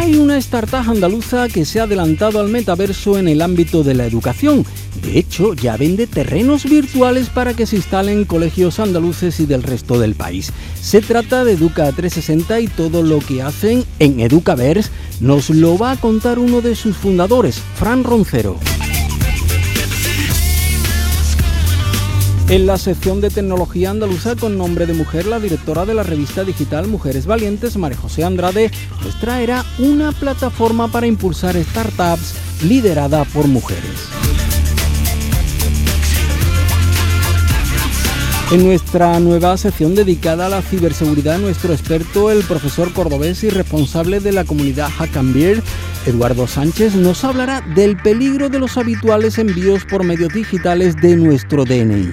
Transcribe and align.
Hay 0.00 0.16
una 0.16 0.38
startup 0.38 0.88
andaluza 0.88 1.46
que 1.48 1.66
se 1.66 1.78
ha 1.78 1.82
adelantado 1.82 2.40
al 2.40 2.48
metaverso 2.48 3.18
en 3.18 3.28
el 3.28 3.42
ámbito 3.42 3.84
de 3.84 3.92
la 3.92 4.06
educación. 4.06 4.64
De 5.02 5.18
hecho, 5.18 5.52
ya 5.52 5.76
vende 5.76 6.06
terrenos 6.06 6.64
virtuales 6.64 7.28
para 7.28 7.52
que 7.52 7.66
se 7.66 7.76
instalen 7.76 8.24
colegios 8.24 8.80
andaluces 8.80 9.38
y 9.40 9.46
del 9.46 9.62
resto 9.62 10.00
del 10.00 10.14
país. 10.14 10.52
Se 10.80 11.02
trata 11.02 11.44
de 11.44 11.52
Educa 11.52 11.92
360 11.92 12.60
y 12.60 12.68
todo 12.68 13.02
lo 13.02 13.18
que 13.18 13.42
hacen 13.42 13.84
en 13.98 14.20
Educaverse 14.20 14.90
nos 15.20 15.50
lo 15.50 15.76
va 15.76 15.90
a 15.90 16.00
contar 16.00 16.38
uno 16.38 16.62
de 16.62 16.76
sus 16.76 16.96
fundadores, 16.96 17.60
Fran 17.76 18.02
Roncero. 18.02 18.56
En 22.50 22.66
la 22.66 22.78
sección 22.78 23.20
de 23.20 23.30
tecnología 23.30 23.90
andaluza 23.90 24.34
con 24.34 24.58
nombre 24.58 24.84
de 24.84 24.92
mujer, 24.92 25.24
la 25.26 25.38
directora 25.38 25.86
de 25.86 25.94
la 25.94 26.02
revista 26.02 26.42
digital 26.42 26.88
Mujeres 26.88 27.24
Valientes, 27.24 27.76
María 27.76 27.96
José 27.96 28.24
Andrade, 28.24 28.72
nos 29.04 29.20
traerá 29.20 29.64
una 29.78 30.10
plataforma 30.10 30.88
para 30.88 31.06
impulsar 31.06 31.54
startups 31.54 32.34
liderada 32.64 33.24
por 33.26 33.46
mujeres. 33.46 34.08
En 38.50 38.64
nuestra 38.64 39.20
nueva 39.20 39.56
sección 39.56 39.94
dedicada 39.94 40.46
a 40.46 40.48
la 40.48 40.60
ciberseguridad, 40.60 41.38
nuestro 41.38 41.72
experto, 41.72 42.32
el 42.32 42.42
profesor 42.42 42.92
cordobés 42.92 43.44
y 43.44 43.50
responsable 43.50 44.18
de 44.18 44.32
la 44.32 44.42
comunidad 44.42 44.90
Hackambir, 44.90 45.62
Eduardo 46.04 46.48
Sánchez, 46.48 46.96
nos 46.96 47.22
hablará 47.22 47.60
del 47.76 47.96
peligro 47.96 48.48
de 48.48 48.58
los 48.58 48.76
habituales 48.76 49.38
envíos 49.38 49.84
por 49.84 50.02
medios 50.02 50.32
digitales 50.32 50.96
de 50.96 51.14
nuestro 51.14 51.64
DNI. 51.64 52.12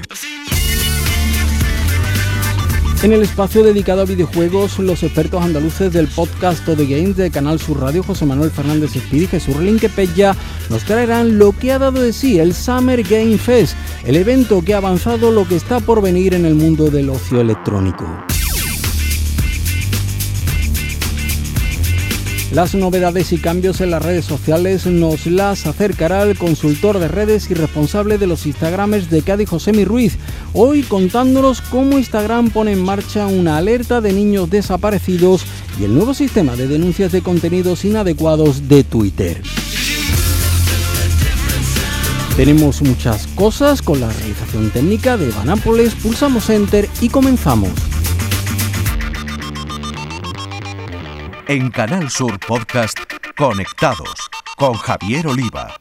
En 3.04 3.14
el 3.14 3.22
espacio 3.22 3.64
dedicado 3.64 4.02
a 4.02 4.06
videojuegos, 4.06 4.80
los 4.80 5.04
expertos 5.04 5.44
andaluces 5.44 5.94
del 5.94 6.08
podcast 6.08 6.66
The 6.66 6.74
Games 6.76 7.16
de 7.16 7.30
Canal 7.30 7.60
Sur 7.60 7.80
Radio, 7.80 8.02
José 8.02 8.26
Manuel 8.26 8.50
Fernández 8.50 8.96
Espíritu 8.96 9.36
y 9.36 9.40
Jesús 9.40 9.58
Linquepella, 9.58 10.36
nos 10.70 10.84
traerán 10.84 11.38
lo 11.38 11.52
que 11.52 11.72
ha 11.72 11.78
dado 11.78 12.02
de 12.02 12.12
sí 12.12 12.40
el 12.40 12.56
Summer 12.56 13.04
Game 13.04 13.38
Fest, 13.38 13.76
el 14.04 14.16
evento 14.16 14.64
que 14.64 14.74
ha 14.74 14.78
avanzado 14.78 15.32
lo 15.32 15.48
que 15.48 15.56
está 15.56 15.80
por 15.80 16.02
venir 16.02 16.34
en 16.34 16.46
el 16.46 16.56
mundo 16.56 16.90
del 16.90 17.12
ocio 17.12 17.40
electrónico. 17.40 18.04
Las 22.52 22.74
novedades 22.76 23.34
y 23.34 23.40
cambios 23.40 23.82
en 23.82 23.92
las 23.92 24.02
redes 24.02 24.24
sociales 24.24 24.86
nos 24.86 25.26
las 25.26 25.68
acercará 25.68 26.24
el 26.24 26.38
consultor 26.38 26.98
de 26.98 27.10
redes 27.10 27.52
y 27.52 27.54
responsable 27.54 28.18
de 28.18 28.26
los 28.26 28.46
Instagramers 28.46 29.10
de 29.10 29.22
Cádiz, 29.22 29.50
Josemi 29.50 29.84
Ruiz, 29.84 30.18
hoy 30.54 30.84
contándonos 30.84 31.60
cómo 31.60 31.98
Instagram 31.98 32.50
pone 32.50 32.72
en 32.72 32.82
marcha 32.82 33.28
una 33.28 33.58
alerta 33.58 34.00
de 34.00 34.14
niños 34.14 34.50
desaparecidos 34.50 35.44
y 35.78 35.84
el 35.84 35.94
nuevo 35.94 36.14
sistema 36.14 36.56
de 36.56 36.70
denuncias 36.70 37.12
de 37.12 37.22
contenidos 37.22 37.84
inadecuados 37.84 38.70
de 38.70 38.86
Twitter. 38.86 39.42
Tenemos 42.38 42.82
muchas 42.82 43.28
cosas 43.36 43.82
con 43.82 44.00
la 44.00 44.12
realización 44.14 44.70
técnica 44.70 45.18
de 45.18 45.32
Banápoles, 45.32 45.96
pulsamos 45.96 46.50
Enter 46.50 46.88
y 47.02 47.10
comenzamos. 47.10 47.87
En 51.50 51.72
Canal 51.72 52.10
Sur 52.10 52.38
Podcast 52.46 53.00
Conectados 53.38 54.30
con 54.58 54.74
Javier 54.74 55.28
Oliva. 55.28 55.74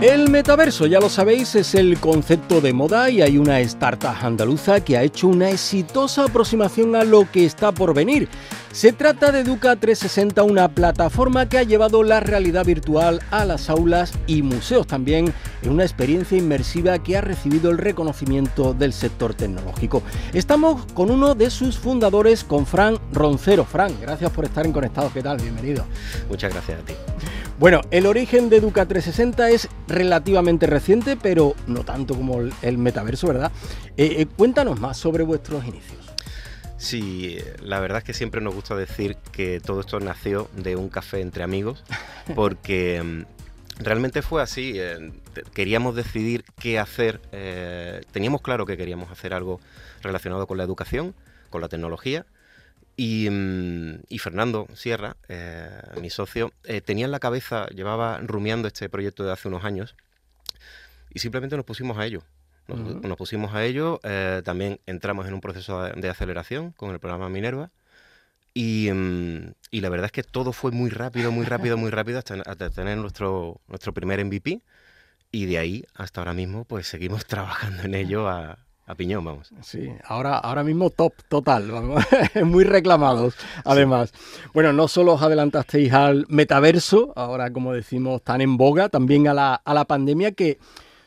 El 0.00 0.30
metaverso, 0.30 0.86
ya 0.86 1.00
lo 1.00 1.08
sabéis, 1.08 1.56
es 1.56 1.74
el 1.74 1.98
concepto 1.98 2.60
de 2.60 2.72
moda 2.72 3.10
y 3.10 3.20
hay 3.20 3.36
una 3.38 3.58
startup 3.58 4.14
andaluza 4.22 4.84
que 4.84 4.96
ha 4.96 5.02
hecho 5.02 5.26
una 5.26 5.50
exitosa 5.50 6.26
aproximación 6.26 6.94
a 6.94 7.02
lo 7.02 7.28
que 7.28 7.44
está 7.44 7.72
por 7.72 7.92
venir. 7.92 8.28
Se 8.72 8.92
trata 8.92 9.32
de 9.32 9.40
Educa 9.40 9.74
360, 9.76 10.42
una 10.42 10.68
plataforma 10.68 11.48
que 11.48 11.58
ha 11.58 11.62
llevado 11.62 12.02
la 12.02 12.20
realidad 12.20 12.66
virtual 12.66 13.20
a 13.30 13.44
las 13.44 13.70
aulas 13.70 14.12
y 14.26 14.42
museos 14.42 14.86
también 14.86 15.32
en 15.62 15.70
una 15.70 15.84
experiencia 15.84 16.36
inmersiva 16.36 17.02
que 17.02 17.16
ha 17.16 17.22
recibido 17.22 17.70
el 17.70 17.78
reconocimiento 17.78 18.74
del 18.74 18.92
sector 18.92 19.34
tecnológico. 19.34 20.02
Estamos 20.34 20.84
con 20.92 21.10
uno 21.10 21.34
de 21.34 21.50
sus 21.50 21.78
fundadores, 21.78 22.44
con 22.44 22.66
Fran 22.66 22.98
Roncero. 23.12 23.64
Fran, 23.64 23.92
gracias 24.00 24.30
por 24.30 24.44
estar 24.44 24.66
en 24.66 24.72
Conectados. 24.72 25.12
¿Qué 25.12 25.22
tal? 25.22 25.38
Bienvenido. 25.38 25.84
Muchas 26.28 26.52
gracias 26.52 26.80
a 26.80 26.84
ti. 26.84 26.92
Bueno, 27.58 27.80
el 27.90 28.06
origen 28.06 28.50
de 28.50 28.58
Educa 28.58 28.86
360 28.86 29.50
es 29.50 29.68
relativamente 29.88 30.66
reciente, 30.66 31.16
pero 31.16 31.54
no 31.66 31.84
tanto 31.84 32.14
como 32.14 32.40
el, 32.62 32.78
metaverso, 32.78 33.26
¿verdad? 33.26 33.50
Eh, 33.96 34.16
eh, 34.18 34.26
cuéntanos 34.26 34.78
más 34.78 34.98
sobre 34.98 35.24
vuestros 35.24 35.66
inicios. 35.66 36.07
Sí, 36.78 37.38
la 37.60 37.80
verdad 37.80 37.98
es 37.98 38.04
que 38.04 38.14
siempre 38.14 38.40
nos 38.40 38.54
gusta 38.54 38.74
decir 38.76 39.16
que 39.32 39.60
todo 39.60 39.80
esto 39.80 40.00
nació 40.00 40.48
de 40.54 40.76
un 40.76 40.88
café 40.88 41.20
entre 41.20 41.42
amigos, 41.42 41.84
porque 42.34 43.02
mm, 43.02 43.82
realmente 43.82 44.22
fue 44.22 44.42
así. 44.42 44.74
Eh, 44.76 45.12
queríamos 45.52 45.94
decidir 45.94 46.44
qué 46.58 46.78
hacer, 46.78 47.20
teníamos 48.12 48.42
claro 48.42 48.64
que 48.64 48.76
queríamos 48.76 49.10
hacer 49.10 49.34
algo 49.34 49.60
relacionado 50.02 50.46
con 50.46 50.56
la 50.56 50.64
educación, 50.64 51.14
con 51.50 51.60
la 51.60 51.68
tecnología, 51.68 52.26
y, 53.00 54.18
Fernando 54.18 54.66
Sierra, 54.74 55.16
eh, 55.28 55.70
mi 56.00 56.10
socio, 56.10 56.52
eh, 56.64 56.80
tenía 56.80 57.04
en 57.04 57.12
la 57.12 57.20
cabeza, 57.20 57.68
llevaba 57.68 58.18
rumiando 58.18 58.66
este 58.66 58.88
proyecto 58.88 59.22
de 59.22 59.30
hace 59.30 59.46
unos 59.46 59.64
años 59.64 59.94
y 61.14 61.20
simplemente 61.20 61.56
nos 61.56 61.64
pusimos 61.64 61.96
a 61.96 62.04
ello. 62.04 62.24
Nos, 62.68 63.16
pusimos 63.16 63.54
a 63.54 63.64
ello, 63.64 63.98
eh, 64.02 64.42
también 64.44 64.80
entramos 64.86 65.26
en 65.26 65.34
un 65.34 65.40
proceso 65.40 65.82
de, 65.82 66.08
aceleración 66.08 66.72
con 66.72 66.90
el 66.90 67.00
programa 67.00 67.30
Minerva 67.30 67.70
mm, 68.54 69.38
y, 69.70 69.80
la 69.80 69.88
verdad 69.88 70.06
es 70.06 70.12
que 70.12 70.22
todo 70.22 70.52
fue 70.52 70.70
muy 70.70 70.90
rápido, 70.90 71.32
muy 71.32 71.46
rápido, 71.46 71.78
muy 71.78 71.90
rápido 71.98 72.18
hasta, 72.18 72.34
hasta 72.44 72.70
tener 72.70 72.98
nuestro, 72.98 73.60
nuestro 73.68 73.94
primer 73.94 74.22
MVP 74.22 74.60
y 75.32 75.46
de 75.46 75.58
ahí 75.58 75.84
hasta 75.94 76.20
ahora 76.20 76.34
mismo 76.34 76.64
pues 76.64 76.86
seguimos 76.86 77.24
trabajando 77.26 77.84
en 77.84 77.94
ello 77.94 78.28
a, 78.28 78.58
a 78.88 78.94
piñón, 78.94 79.24
vamos. 79.24 79.50
Sí, 79.62 79.90
ahora, 80.04 80.38
ahora 80.38 80.64
mismo 80.64 80.90
top 80.90 81.12
total, 81.28 81.70
vamos, 81.70 82.04
muy 82.44 82.64
reclamados, 82.64 83.34
además. 83.64 84.12
Bueno, 84.52 84.72
no 84.72 84.88
solo 84.88 85.14
os 85.14 85.22
adelantasteis 85.22 85.92
al 85.92 86.26
metaverso, 86.28 87.12
ahora 87.16 87.50
como 87.50 87.72
decimos 87.72 88.22
tan 88.22 88.40
en 88.40 88.56
boga, 88.56 88.88
también 88.88 89.28
a 89.28 89.34
la, 89.34 89.54
a 89.54 89.74
la 89.74 89.84
pandemia 89.84 90.32
que 90.32 90.58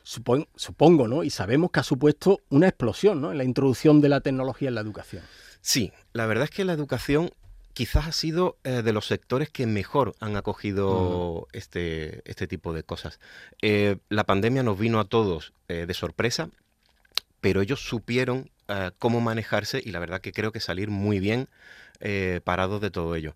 supongo, 0.03 1.07
¿no? 1.07 1.23
Y 1.23 1.29
sabemos 1.29 1.71
que 1.71 1.79
ha 1.79 1.83
supuesto 1.83 2.41
una 2.49 2.67
explosión, 2.67 3.21
¿no? 3.21 3.31
En 3.31 3.37
la 3.37 3.43
introducción 3.43 4.01
de 4.01 4.09
la 4.09 4.21
tecnología 4.21 4.69
en 4.69 4.75
la 4.75 4.81
educación. 4.81 5.23
Sí, 5.61 5.91
la 6.13 6.25
verdad 6.25 6.45
es 6.45 6.49
que 6.49 6.65
la 6.65 6.73
educación 6.73 7.31
quizás 7.73 8.07
ha 8.07 8.11
sido 8.11 8.57
eh, 8.63 8.81
de 8.83 8.93
los 8.93 9.07
sectores 9.07 9.49
que 9.49 9.65
mejor 9.65 10.13
han 10.19 10.35
acogido 10.35 11.47
este, 11.53 12.21
este 12.29 12.47
tipo 12.47 12.73
de 12.73 12.83
cosas. 12.83 13.19
Eh, 13.61 13.97
la 14.09 14.25
pandemia 14.25 14.63
nos 14.63 14.77
vino 14.77 14.99
a 14.99 15.05
todos 15.05 15.53
eh, 15.67 15.85
de 15.87 15.93
sorpresa 15.93 16.49
pero 17.39 17.61
ellos 17.61 17.83
supieron 17.83 18.51
cómo 18.99 19.19
manejarse 19.19 19.81
y 19.83 19.91
la 19.91 19.99
verdad 19.99 20.21
que 20.21 20.31
creo 20.31 20.51
que 20.53 20.59
salir 20.61 20.89
muy 20.89 21.19
bien 21.19 21.49
parados 22.43 22.79
de 22.79 22.91
todo 22.91 23.15
ello. 23.15 23.35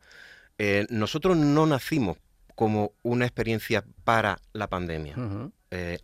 Nosotros 0.89 1.35
no 1.35 1.65
nacimos 1.65 2.17
como 2.53 2.93
una 3.03 3.25
experiencia 3.25 3.83
para 4.03 4.39
la 4.53 4.67
pandemia. 4.67 5.15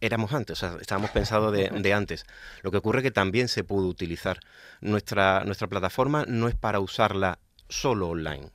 Éramos 0.02 0.34
antes, 0.34 0.58
o 0.58 0.68
sea, 0.68 0.78
estábamos 0.80 1.12
pensados 1.12 1.52
de, 1.54 1.94
antes. 1.94 2.26
Lo 2.62 2.72
que 2.72 2.78
ocurre 2.78 3.00
es 3.00 3.04
que 3.04 3.12
también 3.12 3.48
se 3.48 3.64
pudo 3.64 3.88
utilizar. 3.88 4.40
Nuestra, 4.82 5.44
nuestra 5.46 5.68
plataforma 5.68 6.26
no 6.28 6.48
es 6.48 6.56
para 6.56 6.80
usarla 6.80 7.40
solo 7.70 8.10
online, 8.10 8.50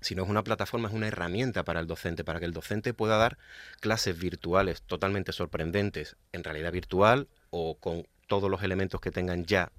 sino 0.00 0.22
es 0.22 0.28
una 0.28 0.44
plataforma, 0.44 0.88
es 0.88 0.94
una 0.94 1.08
herramienta 1.08 1.64
para 1.64 1.80
el 1.80 1.86
docente, 1.86 2.24
para 2.24 2.38
que 2.38 2.46
el 2.46 2.52
docente 2.52 2.94
pueda 2.94 3.16
dar 3.16 3.38
clases 3.80 4.18
virtuales 4.18 4.82
totalmente 4.82 5.32
sorprendentes 5.32 6.16
en 6.32 6.44
realidad 6.44 6.72
virtual 6.72 7.28
o 7.50 7.76
con 7.78 8.06
todos 8.28 8.50
los 8.50 8.62
elementos 8.62 9.00
que 9.00 9.10
tengan 9.10 9.44
ya 9.44 9.72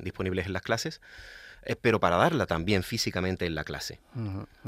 disponibles 0.00 0.46
en 0.46 0.52
las 0.52 0.62
clases, 0.62 1.00
eh, 1.62 1.76
pero 1.76 2.00
para 2.00 2.16
darla 2.16 2.46
también 2.46 2.82
físicamente 2.82 3.46
en 3.46 3.54
la 3.54 3.64
clase. 3.64 4.00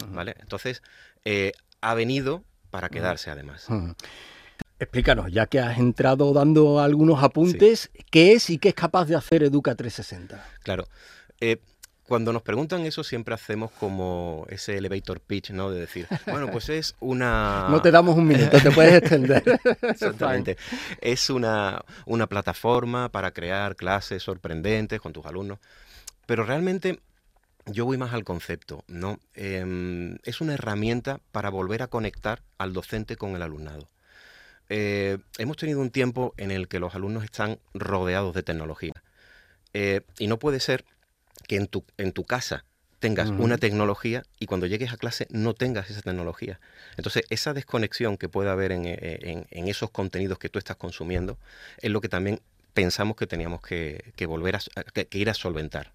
¿vale? 0.08 0.34
Entonces, 0.40 0.82
eh, 1.24 1.52
ha 1.80 1.94
venido 1.94 2.44
para 2.70 2.88
quedarse 2.88 3.30
además. 3.30 3.66
Explícanos, 4.80 5.32
ya 5.32 5.46
que 5.46 5.58
has 5.58 5.78
entrado 5.78 6.32
dando 6.32 6.80
algunos 6.80 7.22
apuntes, 7.22 7.90
¿qué 8.10 8.32
es 8.32 8.48
y 8.50 8.58
qué 8.58 8.68
es 8.70 8.74
capaz 8.74 9.06
de 9.06 9.16
hacer 9.16 9.42
Educa 9.42 9.74
360? 9.74 10.44
Claro. 10.62 10.86
Eh, 11.40 11.58
cuando 12.08 12.32
nos 12.32 12.42
preguntan 12.42 12.86
eso 12.86 13.04
siempre 13.04 13.34
hacemos 13.34 13.70
como 13.72 14.46
ese 14.48 14.78
elevator 14.78 15.20
pitch, 15.20 15.50
¿no? 15.50 15.70
De 15.70 15.80
decir, 15.80 16.06
bueno, 16.26 16.50
pues 16.50 16.68
es 16.70 16.94
una... 17.00 17.66
No 17.68 17.82
te 17.82 17.90
damos 17.90 18.16
un 18.16 18.26
minuto, 18.26 18.58
te 18.60 18.70
puedes 18.70 18.94
extender. 18.94 19.42
Exactamente. 19.82 20.56
Es 21.00 21.28
una, 21.28 21.84
una 22.06 22.26
plataforma 22.26 23.10
para 23.10 23.32
crear 23.32 23.76
clases 23.76 24.22
sorprendentes 24.22 25.00
con 25.00 25.12
tus 25.12 25.26
alumnos. 25.26 25.58
Pero 26.24 26.44
realmente 26.44 27.00
yo 27.66 27.84
voy 27.84 27.98
más 27.98 28.14
al 28.14 28.24
concepto, 28.24 28.84
¿no? 28.88 29.20
Em, 29.34 30.18
es 30.22 30.40
una 30.40 30.54
herramienta 30.54 31.20
para 31.32 31.50
volver 31.50 31.82
a 31.82 31.88
conectar 31.88 32.42
al 32.56 32.72
docente 32.72 33.16
con 33.16 33.36
el 33.36 33.42
alumnado. 33.42 33.88
Eh, 34.68 35.18
hemos 35.38 35.56
tenido 35.56 35.80
un 35.80 35.90
tiempo 35.90 36.34
en 36.36 36.50
el 36.50 36.68
que 36.68 36.80
los 36.80 36.94
alumnos 36.94 37.24
están 37.24 37.58
rodeados 37.74 38.34
de 38.34 38.42
tecnología. 38.42 38.92
Eh, 39.74 40.02
y 40.18 40.26
no 40.26 40.38
puede 40.38 40.60
ser 40.60 40.84
que 41.46 41.56
en 41.56 41.66
tu, 41.66 41.84
en 41.96 42.12
tu 42.12 42.24
casa 42.24 42.64
tengas 42.98 43.30
una 43.30 43.58
tecnología 43.58 44.24
y 44.40 44.46
cuando 44.46 44.66
llegues 44.66 44.92
a 44.92 44.96
clase 44.96 45.28
no 45.30 45.54
tengas 45.54 45.88
esa 45.90 46.02
tecnología. 46.02 46.60
Entonces, 46.96 47.24
esa 47.30 47.54
desconexión 47.54 48.16
que 48.16 48.28
puede 48.28 48.50
haber 48.50 48.72
en, 48.72 48.82
eh, 48.86 49.46
esos 49.50 49.90
contenidos 49.90 50.38
que 50.38 50.48
tú 50.48 50.58
estás 50.58 50.76
consumiendo 50.76 51.38
es 51.78 51.90
lo 51.90 52.00
que 52.00 52.08
también 52.08 52.40
pensamos 52.74 53.16
que 53.16 53.26
teníamos 53.26 53.60
que, 53.60 54.02
volver 54.26 54.56
a 54.56 54.60
ir 55.12 55.30
a 55.30 55.34
solventar. 55.34 55.92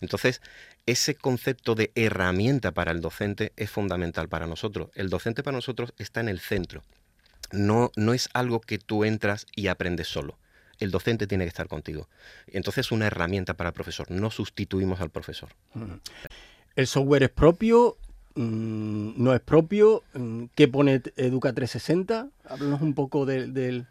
Entonces, 0.00 0.40
ese 0.86 1.14
concepto 1.14 1.74
de 1.74 1.92
herramienta 1.94 2.72
para 2.72 2.90
el 2.90 3.00
docente 3.00 3.52
es 3.56 3.70
fundamental 3.70 4.28
para 4.28 4.46
nosotros. 4.46 4.90
El 4.94 5.10
docente 5.10 5.42
para 5.42 5.56
nosotros 5.56 5.92
está 5.98 6.20
en 6.20 6.28
el 6.28 6.40
centro. 6.40 6.82
No, 7.50 7.90
no 7.96 8.14
es 8.14 8.28
algo 8.34 8.60
que 8.60 8.78
tú 8.78 9.04
entras 9.04 9.46
y 9.54 9.68
aprendes 9.68 10.08
solo 10.08 10.38
el 10.78 10.90
docente 10.90 11.26
tiene 11.26 11.44
que 11.44 11.48
estar 11.48 11.68
contigo. 11.68 12.08
Entonces 12.46 12.86
es 12.86 12.92
una 12.92 13.06
herramienta 13.06 13.54
para 13.54 13.70
el 13.70 13.74
profesor, 13.74 14.10
no 14.10 14.30
sustituimos 14.30 15.00
al 15.00 15.10
profesor. 15.10 15.50
¿El 16.76 16.86
software 16.86 17.24
es 17.24 17.30
propio? 17.30 17.96
Mm, 18.34 19.22
¿No 19.22 19.34
es 19.34 19.40
propio? 19.40 20.04
Mm, 20.14 20.44
¿Qué 20.54 20.68
pone 20.68 21.02
Educa 21.16 21.52
360? 21.52 22.28
Háblanos 22.44 22.80
un 22.82 22.94
poco 22.94 23.26
del... 23.26 23.86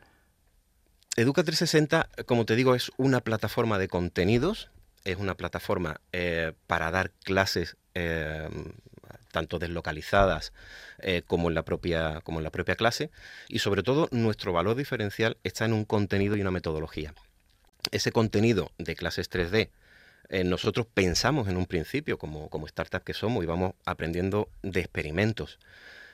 Educa 1.18 1.44
360, 1.44 2.10
como 2.26 2.46
te 2.46 2.56
digo, 2.56 2.76
es 2.76 2.92
una 2.98 3.22
plataforma 3.22 3.80
de 3.80 3.88
contenidos, 3.88 4.70
es 5.04 5.18
una 5.18 5.36
plataforma 5.36 6.00
eh, 6.12 6.54
para 6.68 6.92
dar 6.92 7.12
clases 7.24 7.76
eh, 8.00 8.48
tanto 9.32 9.58
deslocalizadas 9.58 10.54
eh, 11.00 11.24
como, 11.26 11.50
en 11.50 11.56
la 11.56 11.64
propia, 11.64 12.22
como 12.22 12.40
en 12.40 12.44
la 12.44 12.52
propia 12.52 12.76
clase, 12.76 13.10
y 13.48 13.60
sobre 13.60 13.82
todo 13.82 14.08
nuestro 14.12 14.54
valor 14.54 14.76
diferencial 14.76 15.38
está 15.44 15.66
en 15.66 15.74
un 15.74 15.84
contenido 15.84 16.36
y 16.36 16.42
una 16.42 16.52
metodología. 16.52 17.14
Ese 17.92 18.12
contenido 18.12 18.72
de 18.78 18.96
clases 18.96 19.32
3D, 19.32 19.70
eh, 20.30 20.44
nosotros 20.44 20.86
pensamos 20.94 21.48
en 21.48 21.58
un 21.58 21.66
principio, 21.66 22.18
como, 22.18 22.50
como 22.50 22.68
startup 22.68 23.04
que 23.04 23.14
somos, 23.14 23.44
y 23.44 23.48
vamos 23.48 23.74
aprendiendo 23.86 24.50
de 24.62 24.82
experimentos. 24.82 25.58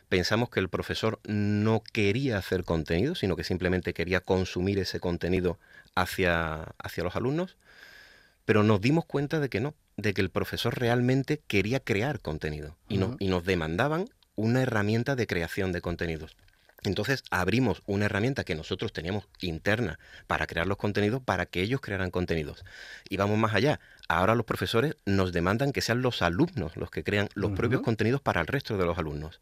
Pensamos 0.07 0.49
que 0.49 0.59
el 0.59 0.69
profesor 0.69 1.19
no 1.25 1.83
quería 1.91 2.37
hacer 2.37 2.63
contenido, 2.63 3.15
sino 3.15 3.35
que 3.35 3.43
simplemente 3.43 3.93
quería 3.93 4.21
consumir 4.21 4.79
ese 4.79 4.99
contenido 4.99 5.59
hacia, 5.95 6.63
hacia 6.77 7.03
los 7.03 7.15
alumnos, 7.15 7.57
pero 8.45 8.63
nos 8.63 8.79
dimos 8.79 9.05
cuenta 9.05 9.39
de 9.39 9.49
que 9.49 9.59
no, 9.59 9.73
de 9.97 10.13
que 10.13 10.21
el 10.21 10.29
profesor 10.29 10.77
realmente 10.77 11.41
quería 11.47 11.79
crear 11.79 12.19
contenido 12.19 12.75
y, 12.89 12.99
y 13.19 13.27
nos 13.27 13.45
demandaban 13.45 14.09
una 14.35 14.61
herramienta 14.61 15.15
de 15.15 15.27
creación 15.27 15.71
de 15.71 15.81
contenidos. 15.81 16.35
Entonces 16.83 17.23
abrimos 17.31 17.81
una 17.85 18.05
herramienta 18.05 18.43
que 18.43 18.55
nosotros 18.55 18.91
teníamos 18.91 19.25
interna 19.39 19.99
para 20.27 20.47
crear 20.47 20.67
los 20.67 20.77
contenidos 20.77 21.21
para 21.23 21.45
que 21.45 21.61
ellos 21.61 21.79
crearan 21.79 22.11
contenidos. 22.11 22.65
Y 23.09 23.17
vamos 23.17 23.37
más 23.37 23.53
allá. 23.53 23.79
Ahora 24.09 24.35
los 24.35 24.45
profesores 24.45 24.97
nos 25.05 25.31
demandan 25.31 25.71
que 25.71 25.81
sean 25.81 26.01
los 26.01 26.21
alumnos 26.21 26.75
los 26.75 26.91
que 26.91 27.03
crean 27.03 27.29
los 27.35 27.51
propios 27.51 27.81
contenidos 27.81 28.21
para 28.21 28.41
el 28.41 28.47
resto 28.47 28.77
de 28.77 28.85
los 28.85 28.97
alumnos. 28.97 29.39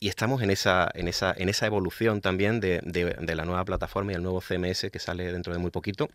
Y 0.00 0.08
estamos 0.08 0.42
en 0.42 0.50
esa, 0.50 0.90
en 0.94 1.08
esa, 1.08 1.34
en 1.36 1.48
esa 1.48 1.66
evolución 1.66 2.20
también 2.20 2.60
de, 2.60 2.80
de 2.82 3.34
la 3.34 3.44
nueva 3.44 3.64
plataforma 3.64 4.12
y 4.12 4.14
el 4.14 4.22
nuevo 4.22 4.40
CMS 4.40 4.90
que 4.90 4.98
sale 4.98 5.32
dentro 5.32 5.52
de 5.52 5.58
muy 5.58 5.70
poquito, 5.70 6.08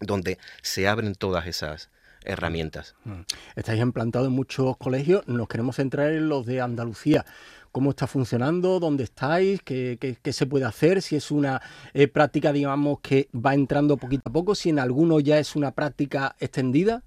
donde 0.00 0.38
se 0.62 0.88
abren 0.88 1.14
todas 1.14 1.46
esas, 1.46 1.90
herramientas. 2.24 2.94
Mm. 3.04 3.20
Estáis 3.56 3.80
implantados 3.80 4.28
en 4.28 4.34
muchos 4.34 4.76
colegios, 4.76 5.26
nos 5.26 5.48
queremos 5.48 5.76
centrar 5.76 6.12
en 6.12 6.28
los 6.28 6.46
de 6.46 6.60
Andalucía. 6.60 7.24
¿Cómo 7.72 7.90
está 7.90 8.08
funcionando? 8.08 8.80
¿Dónde 8.80 9.04
estáis? 9.04 9.62
¿Qué, 9.62 10.18
se 10.32 10.46
puede 10.46 10.64
hacer? 10.64 11.02
Si 11.02 11.14
es 11.14 11.30
una 11.30 11.62
eh, 11.94 12.08
práctica, 12.08 12.52
digamos, 12.52 12.98
que 13.00 13.28
va 13.32 13.54
entrando 13.54 13.96
poquito 13.96 14.28
a 14.28 14.32
poco, 14.32 14.56
si 14.56 14.70
en 14.70 14.80
alguno 14.80 15.20
ya 15.20 15.38
es 15.38 15.54
una 15.54 15.70
práctica 15.70 16.34
extendida. 16.40 17.04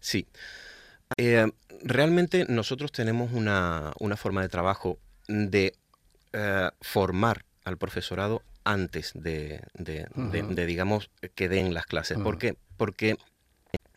Sí. 0.00 0.26
Eh, 1.16 1.50
realmente 1.82 2.44
nosotros 2.46 2.92
tenemos 2.92 3.32
una, 3.32 3.92
forma 4.16 4.42
de 4.42 4.48
trabajo 4.50 4.98
de 5.28 5.74
eh, 6.34 6.68
formar 6.82 7.46
al 7.64 7.78
profesorado 7.78 8.42
antes 8.64 9.12
de, 9.14 9.62
digamos, 10.66 11.10
que 11.34 11.48
den 11.48 11.72
las 11.72 11.86
clases. 11.86 12.18
¿Por 12.18 12.36
qué? 12.36 12.56
Porque 12.76 13.16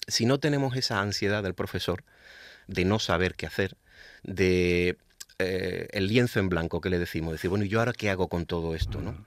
si 0.07 0.25
no 0.25 0.40
tenemos 0.40 0.75
esa 0.75 1.02
ansiedad 1.02 1.44
del 1.44 1.54
profesor 1.54 2.04
de 2.68 2.86
no 2.86 3.00
saber 3.00 3.36
qué 3.36 3.46
hacer, 3.46 3.78
de 4.24 4.98
eh, 5.40 5.88
el 5.92 6.07
lienzo 6.07 6.40
en 6.40 6.50
blanco 6.50 6.81
que 6.81 6.90
le 6.90 7.00
decimos, 7.00 7.34
decir, 7.34 7.50
bueno, 7.50 7.66
¿y 7.66 7.69
yo 7.69 7.80
ahora 7.80 7.94
qué 7.94 8.10
hago 8.10 8.28
con 8.28 8.46
todo 8.46 8.75
esto? 8.75 9.02
¿no? 9.02 9.25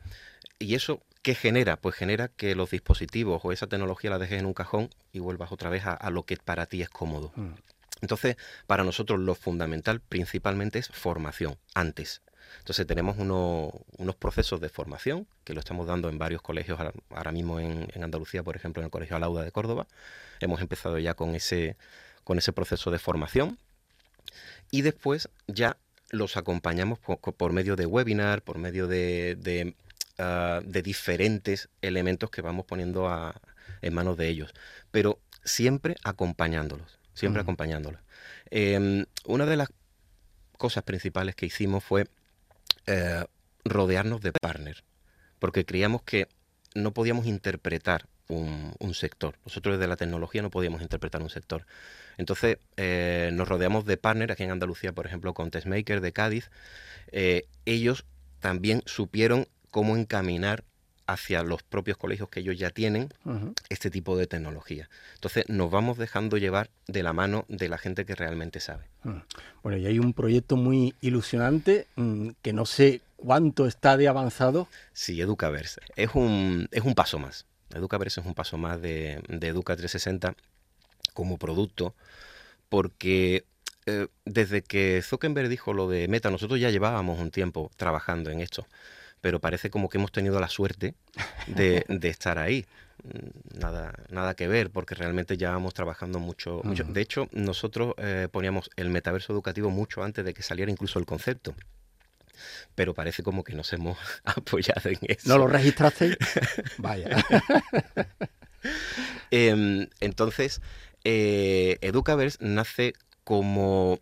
Y 0.59 0.75
eso, 0.75 1.03
¿qué 1.23 1.35
genera? 1.35 1.77
Pues 1.77 1.95
genera 1.95 2.29
que 2.29 2.55
los 2.55 2.71
dispositivos 2.71 3.41
o 3.45 3.53
esa 3.53 3.67
tecnología 3.67 4.11
la 4.11 4.19
dejes 4.19 4.41
en 4.41 4.47
un 4.47 4.55
cajón 4.55 4.91
y 5.13 5.21
vuelvas 5.21 5.53
otra 5.53 5.71
vez 5.71 5.85
a, 5.85 6.11
lo 6.11 6.25
que 6.25 6.37
para 6.37 6.67
ti 6.67 6.83
es 6.83 6.89
cómodo. 6.89 7.33
Mm. 7.37 7.55
Entonces, 8.01 8.37
para 8.67 8.85
nosotros 8.85 9.19
lo 9.19 9.35
fundamental 9.35 10.01
principalmente 10.01 10.79
es 10.79 10.89
formación, 10.89 11.57
antes. 11.75 12.23
Entonces 12.59 12.87
tenemos 12.87 13.17
unos 13.19 14.17
procesos 14.17 14.61
de 14.61 14.69
formación 14.69 15.27
que 15.45 15.55
lo 15.55 15.61
estamos 15.61 15.87
dando 15.87 16.09
en 16.09 16.19
varios 16.19 16.43
colegios 16.43 16.79
ahora 17.11 17.33
mismo 17.33 17.61
en, 17.61 17.89
Andalucía, 18.03 18.43
por 18.43 18.57
ejemplo 18.57 18.83
en 18.83 18.87
el 18.87 18.91
Colegio 18.91 19.17
Alauda 19.17 19.43
de 19.43 19.53
Córdoba. 19.53 19.87
Hemos 20.41 20.61
empezado 20.61 20.99
ya 20.99 21.15
con 21.15 21.35
ese, 21.35 21.77
con 22.25 22.39
ese 22.39 22.53
proceso 22.53 22.91
de 22.91 22.99
formación 22.99 23.59
y 24.71 24.83
después 24.83 25.29
ya 25.47 25.77
los 26.11 26.37
acompañamos 26.37 26.99
por, 26.99 27.53
medio 27.53 27.77
de 27.77 27.87
webinar, 27.87 28.43
por 28.43 28.59
medio 28.59 28.87
de, 28.87 29.75
ah, 30.19 30.61
diferentes 30.65 31.69
elementos 31.83 32.31
que 32.31 32.43
vamos 32.43 32.67
poniendo 32.67 33.11
en 33.83 33.95
manos 33.95 34.17
de 34.17 34.29
ellos, 34.29 34.53
pero 34.91 35.19
siempre 35.45 35.97
acompañándolos, 36.05 36.99
siempre 37.15 37.43
acompañándolos. 37.43 38.01
Em, 38.51 39.05
una 39.25 39.47
de 39.47 39.57
las 39.57 39.69
cosas 40.57 40.85
principales 40.85 41.35
que 41.35 41.47
hicimos 41.47 41.85
fue 41.85 42.07
eh, 42.89 43.25
rodearnos 43.65 44.23
de 44.23 44.33
partners, 44.33 44.83
porque 45.39 45.67
creíamos 45.67 46.03
que 46.03 46.27
no 46.75 46.95
podíamos 46.95 47.27
interpretar 47.27 48.07
un, 48.29 48.95
sector. 48.95 49.37
Nosotros 49.45 49.77
desde 49.77 49.89
la 49.89 49.97
tecnología 49.97 50.41
no 50.41 50.51
podíamos 50.51 50.81
interpretar 50.81 51.23
un 51.23 51.29
sector. 51.29 51.67
Entonces 52.17 52.59
eh, 52.79 53.31
nos 53.35 53.47
rodeamos 53.47 53.85
de 53.85 53.99
partners, 53.99 54.33
aquí 54.33 54.45
en 54.45 54.51
Andalucía, 54.51 54.93
por 54.93 55.07
ejemplo, 55.07 55.35
con 55.35 55.51
Testmaker 55.51 56.01
de 56.01 56.13
Cádiz. 56.13 56.51
Eh, 57.13 57.47
ellos 57.67 58.07
también 58.41 58.83
supieron 58.87 59.49
cómo 59.71 59.97
encaminar 59.97 60.65
hacia 61.09 61.43
los 61.43 61.63
propios 61.63 61.97
colegios 61.97 62.29
que 62.29 62.41
ellos 62.41 62.57
ya 62.59 62.69
tienen 62.69 63.09
este 63.71 63.91
tipo 63.91 64.17
de 64.19 64.27
tecnología. 64.27 64.91
Entonces 65.15 65.49
nos 65.49 65.71
vamos 65.71 65.97
dejando 65.97 66.37
llevar 66.37 66.69
de 66.87 67.03
la 67.03 67.15
mano 67.15 67.47
de 67.49 67.71
la 67.71 67.79
gente 67.79 68.05
que 68.05 68.15
realmente 68.15 68.61
sabe. 68.61 68.85
Bueno, 69.63 69.79
y 69.79 69.87
hay 69.87 69.99
un 69.99 70.13
proyecto 70.13 70.57
muy 70.57 70.95
ilusionante 71.01 71.87
mm, 71.97 72.29
que 72.43 72.53
no 72.53 72.67
sé 72.67 73.01
cuánto 73.17 73.67
está 73.67 73.97
de 73.97 74.07
avanzado. 74.07 74.69
Sí, 74.93 75.19
Educaverse. 75.19 75.81
Es 75.97 76.11
un, 76.15 76.69
es 76.73 76.83
un 76.83 76.95
paso 76.95 77.19
más. 77.19 77.47
Educaverse 77.75 78.21
es 78.21 78.27
un 78.27 78.35
paso 78.35 78.59
más 78.59 78.81
de, 78.83 79.23
Educa 79.29 79.77
360 79.77 80.35
como 81.15 81.39
producto, 81.39 81.95
porque 82.69 83.47
eh, 83.87 84.09
desde 84.27 84.61
que 84.61 85.01
Zuckerberg 85.03 85.49
dijo 85.49 85.73
lo 85.73 85.89
de 85.89 86.07
Meta, 86.07 86.31
nosotros 86.31 86.61
ya 86.61 86.69
llevábamos 86.69 87.19
un 87.19 87.31
tiempo 87.31 87.71
trabajando 87.79 88.31
en 88.31 88.41
esto 88.41 88.67
pero 89.21 89.41
parece 89.41 89.71
como 89.71 89.89
que 89.89 89.99
hemos 89.99 90.13
tenido 90.13 90.41
la 90.41 90.49
suerte 90.49 90.95
de, 91.47 91.85
estar 92.03 92.39
ahí. 92.39 92.67
Mm, 93.03 93.59
nada, 93.61 93.93
nada 94.11 94.35
que 94.35 94.49
ver, 94.49 94.71
porque 94.71 94.95
realmente 94.95 95.37
ya 95.37 95.51
vamos 95.51 95.75
trabajando 95.75 96.19
mucho. 96.19 96.63
De 96.65 97.01
hecho, 97.01 97.29
nosotros 97.33 97.95
eh, 97.99 98.29
poníamos 98.31 98.71
el 98.77 98.91
metaverso 98.91 99.33
educativo 99.33 99.71
mucho 99.71 100.03
antes 100.03 100.25
de 100.25 100.35
que 100.35 100.43
saliera 100.43 100.71
incluso 100.71 100.99
el 100.99 101.07
concepto. 101.07 101.55
Pero 102.75 102.95
parece 102.95 103.23
como 103.23 103.43
que 103.43 103.55
nos 103.55 103.73
hemos 103.73 103.99
apoyado 104.25 104.89
en 104.91 104.99
eso. 105.03 105.29
¿No 105.29 105.39
lo 105.39 105.47
registraste? 105.47 106.17
Vaya. 106.79 107.25
Em, 109.31 109.89
entonces, 110.01 110.61
eh, 111.05 111.79
Educaverse 111.81 112.39
nace 112.41 112.95
como 113.25 114.01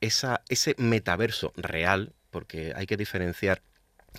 esa, 0.00 0.42
ese 0.48 0.74
metaverso 0.78 1.52
real, 1.56 2.12
porque 2.30 2.72
hay 2.74 2.86
que 2.86 2.96
diferenciar 2.96 3.62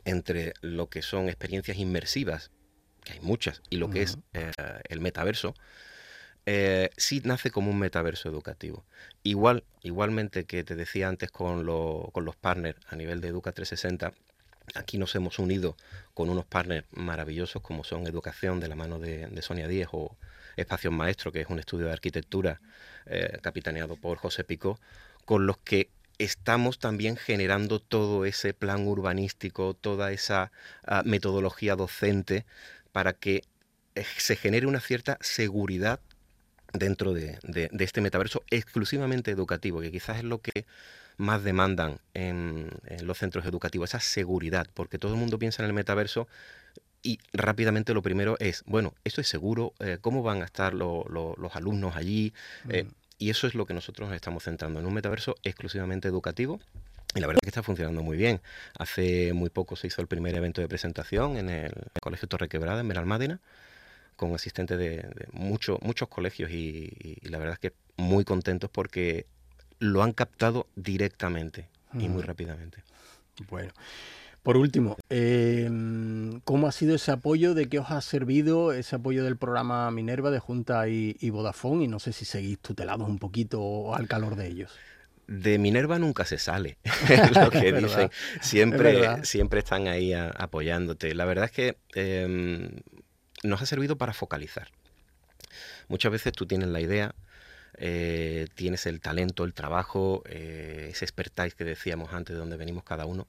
entre 0.03 0.53
lo 0.61 0.89
que 0.89 1.01
son 1.01 1.27
experiencias 1.29 1.77
inmersivas, 1.77 2.51
que 3.03 3.13
hay 3.13 3.19
muchas, 3.21 3.61
y 3.69 3.77
lo 3.77 3.89
que 3.89 4.01
es 4.01 4.17
eh, 4.33 4.51
el 4.89 4.99
metaverso, 4.99 5.53
eh, 6.47 6.89
sí 6.97 7.21
nace 7.23 7.49
como 7.49 7.71
un 7.71 7.79
metaverso 7.79 8.29
educativo. 8.29 8.85
Igual, 9.23 9.63
igualmente 9.81 10.45
que 10.45 10.63
te 10.63 10.75
decía 10.75 11.07
antes 11.07 11.31
con, 11.31 11.65
con 11.65 12.25
los 12.25 12.35
partners 12.35 12.79
a 12.87 12.95
nivel 12.95 13.21
de 13.21 13.29
Educa 13.29 13.51
360, 13.51 14.13
aquí 14.73 14.97
nos 14.97 15.15
hemos 15.15 15.39
unido 15.39 15.75
con 16.13 16.29
unos 16.29 16.45
partners 16.45 16.85
maravillosos 16.91 17.61
como 17.61 17.83
son 17.83 18.07
Educación 18.07 18.59
de 18.59 18.67
la 18.67 18.75
mano 18.75 18.99
de, 18.99 19.41
Sonia 19.41 19.67
Díez 19.67 19.87
o 19.91 20.17
Espacio 20.55 20.91
Maestro, 20.91 21.31
que 21.31 21.41
es 21.41 21.49
un 21.49 21.59
estudio 21.59 21.87
de 21.87 21.93
arquitectura 21.93 22.61
eh, 23.05 23.37
capitaneado 23.41 23.95
por 23.95 24.17
José 24.17 24.43
Picó, 24.43 24.79
con 25.25 25.45
los 25.45 25.57
que 25.57 25.89
estamos 26.17 26.79
también 26.79 27.17
generando 27.17 27.79
todo 27.79 28.25
ese 28.25 28.53
plan 28.53 28.87
urbanístico, 28.87 29.73
toda 29.73 30.11
esa 30.11 30.51
ah, 30.85 31.03
metodología 31.05 31.75
docente 31.75 32.45
para 32.91 33.13
que 33.13 33.43
eh, 33.95 34.05
se 34.17 34.35
genere 34.35 34.67
una 34.67 34.79
cierta 34.79 35.17
seguridad 35.21 35.99
dentro 36.73 37.13
de, 37.13 37.39
este 37.79 38.01
metaverso 38.01 38.43
exclusivamente 38.49 39.31
educativo, 39.31 39.81
que 39.81 39.91
quizás 39.91 40.17
es 40.17 40.23
lo 40.23 40.39
que 40.39 40.65
más 41.17 41.43
demandan 41.43 41.99
en, 42.13 42.69
los 43.01 43.17
centros 43.17 43.45
educativos, 43.45 43.89
esa 43.89 43.99
seguridad, 43.99 44.67
porque 44.73 44.97
todo 44.99 45.13
el 45.13 45.19
mundo 45.19 45.39
piensa 45.39 45.63
en 45.63 45.67
el 45.67 45.73
metaverso 45.73 46.27
y 47.01 47.19
rápidamente 47.33 47.93
lo 47.93 48.01
primero 48.01 48.35
es, 48.39 48.63
bueno, 48.65 48.93
¿esto 49.03 49.21
es 49.21 49.27
seguro? 49.27 49.73
Eh, 49.79 49.99
¿Cómo 50.01 50.23
van 50.23 50.41
a 50.41 50.45
estar 50.45 50.73
los 50.73 51.55
alumnos 51.55 51.95
allí? 51.95 52.33
Eh, 52.67 52.87
y 53.17 53.29
eso 53.29 53.47
es 53.47 53.55
lo 53.55 53.65
que 53.65 53.73
nosotros 53.73 54.09
nos 54.09 54.15
estamos 54.15 54.43
centrando, 54.43 54.79
en 54.79 54.85
un 54.85 54.93
metaverso 54.93 55.35
exclusivamente 55.43 56.07
educativo. 56.07 56.59
Y 57.13 57.21
la 57.21 57.27
verdad 57.27 57.39
es 57.41 57.45
que 57.45 57.49
está 57.49 57.63
funcionando 57.63 58.03
muy 58.03 58.17
bien. 58.17 58.41
Hace 58.77 59.31
muy 59.33 59.49
poco 59.49 59.77
se 59.77 59.87
hizo 59.87 60.01
el 60.01 60.07
primer 60.07 60.35
evento 60.35 60.59
de 60.59 60.67
presentación 60.67 61.37
en 61.37 61.49
el 61.49 61.73
Colegio 62.01 62.27
Torre 62.27 62.49
Quebrada, 62.49 62.81
en 62.81 62.87
Benalmádena, 62.89 63.39
con 64.17 64.33
asistentes 64.35 64.77
de, 64.77 65.07
muchos 65.31 65.79
colegios 66.09 66.51
y, 66.51 67.17
la 67.23 67.37
verdad 67.37 67.53
es 67.53 67.59
que 67.59 67.73
muy 67.95 68.25
contentos 68.25 68.69
porque 68.69 69.25
lo 69.79 70.03
han 70.03 70.11
captado 70.11 70.67
directamente 70.75 71.69
y 71.93 72.09
muy 72.09 72.21
rápidamente. 72.21 72.83
Bueno. 73.49 73.71
Por 74.45 74.57
último, 74.57 74.95
em, 75.09 76.39
¿cómo 76.41 76.67
ha 76.67 76.71
sido 76.71 76.93
ese 76.93 77.11
apoyo? 77.11 77.55
¿De 77.55 77.67
qué 77.67 77.79
os 77.79 77.89
ha 77.89 77.99
servido 77.99 78.73
ese 78.73 78.95
apoyo 78.95 79.23
del 79.23 79.37
programa 79.37 79.89
Minerva 79.89 80.29
de 80.29 80.37
Junta 80.37 80.87
y, 80.87 81.29
Vodafone? 81.31 81.85
Y 81.85 81.87
no 81.87 81.97
sé 81.97 82.13
si 82.13 82.25
seguís 82.25 82.59
tutelados 82.59 83.09
un 83.09 83.17
poquito 83.17 83.95
al 83.95 84.07
calor 84.07 84.35
de 84.35 84.47
ellos 84.47 84.71
de 85.27 85.57
Minerva 85.57 85.97
nunca 85.97 86.23
se 86.23 86.37
sale, 86.37 86.77
es 87.09 87.35
lo 87.35 87.49
que 87.49 87.73
dicen. 87.73 88.11
Siempre, 88.41 89.25
siempre 89.25 89.57
están 89.61 89.87
ahí 89.87 90.13
apoyándote. 90.13 91.15
La 91.15 91.25
verdad 91.25 91.45
es 91.45 91.51
que 91.51 91.77
em, 91.95 92.69
nos 93.41 93.63
ha 93.63 93.65
servido 93.65 93.97
para 93.97 94.13
focalizar. 94.13 94.67
Muchas 95.87 96.11
veces 96.11 96.33
tú 96.33 96.45
tienes 96.45 96.67
la 96.67 96.81
idea, 96.81 97.15
eh, 97.79 98.45
tienes 98.53 98.85
el 98.85 99.01
talento, 99.01 99.43
el 99.43 99.55
trabajo, 99.55 100.21
eh, 100.27 100.89
ese 100.91 101.05
expertise 101.05 101.55
que 101.55 101.63
decíamos 101.63 102.13
antes 102.13 102.35
de 102.35 102.39
donde 102.39 102.57
venimos 102.57 102.83
cada 102.83 103.07
uno, 103.07 103.27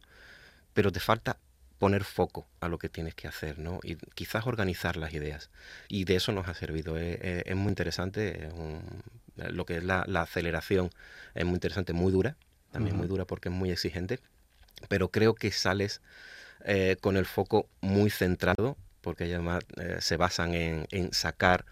pero 0.77 0.93
te 0.93 1.01
falta 1.01 1.39
poner 1.79 2.05
foco 2.05 2.47
a 2.61 2.69
lo 2.69 2.77
que 2.77 2.91
tienes 2.91 3.15
que 3.15 3.27
hacer, 3.27 3.59
¿no? 3.59 3.81
Y 3.83 3.97
quizás 4.15 4.47
organizar 4.47 4.99
las 4.99 5.15
ideas. 5.15 5.49
Y 5.89 6.05
de 6.05 6.17
eso 6.17 6.33
nos 6.33 6.49
ha 6.49 6.55
servido. 6.55 6.99
Eh, 6.99 7.19
eh, 7.23 7.43
es 7.47 7.57
muy 7.57 7.71
interesante, 7.71 8.51
lo 9.37 9.65
que 9.65 9.79
es 9.79 9.85
la, 9.85 10.03
aceleración 10.21 10.91
es 11.35 11.47
muy 11.47 11.55
interesante, 11.55 11.95
muy 11.95 12.13
dura, 12.13 12.37
también 12.73 12.95
muy 12.95 13.07
dura 13.07 13.25
porque 13.25 13.49
es 13.49 13.55
muy 13.55 13.71
exigente, 13.71 14.21
pero 14.89 15.11
creo 15.11 15.35
que 15.35 15.51
sales 15.51 16.03
eh, 16.67 16.97
con 17.01 17.17
el 17.17 17.25
foco 17.25 17.71
muy 17.81 18.11
centrado, 18.11 18.77
porque 19.01 19.25
además 19.25 19.65
se 20.01 20.19
basan 20.19 20.53
en, 20.53 21.13
sacar 21.15 21.65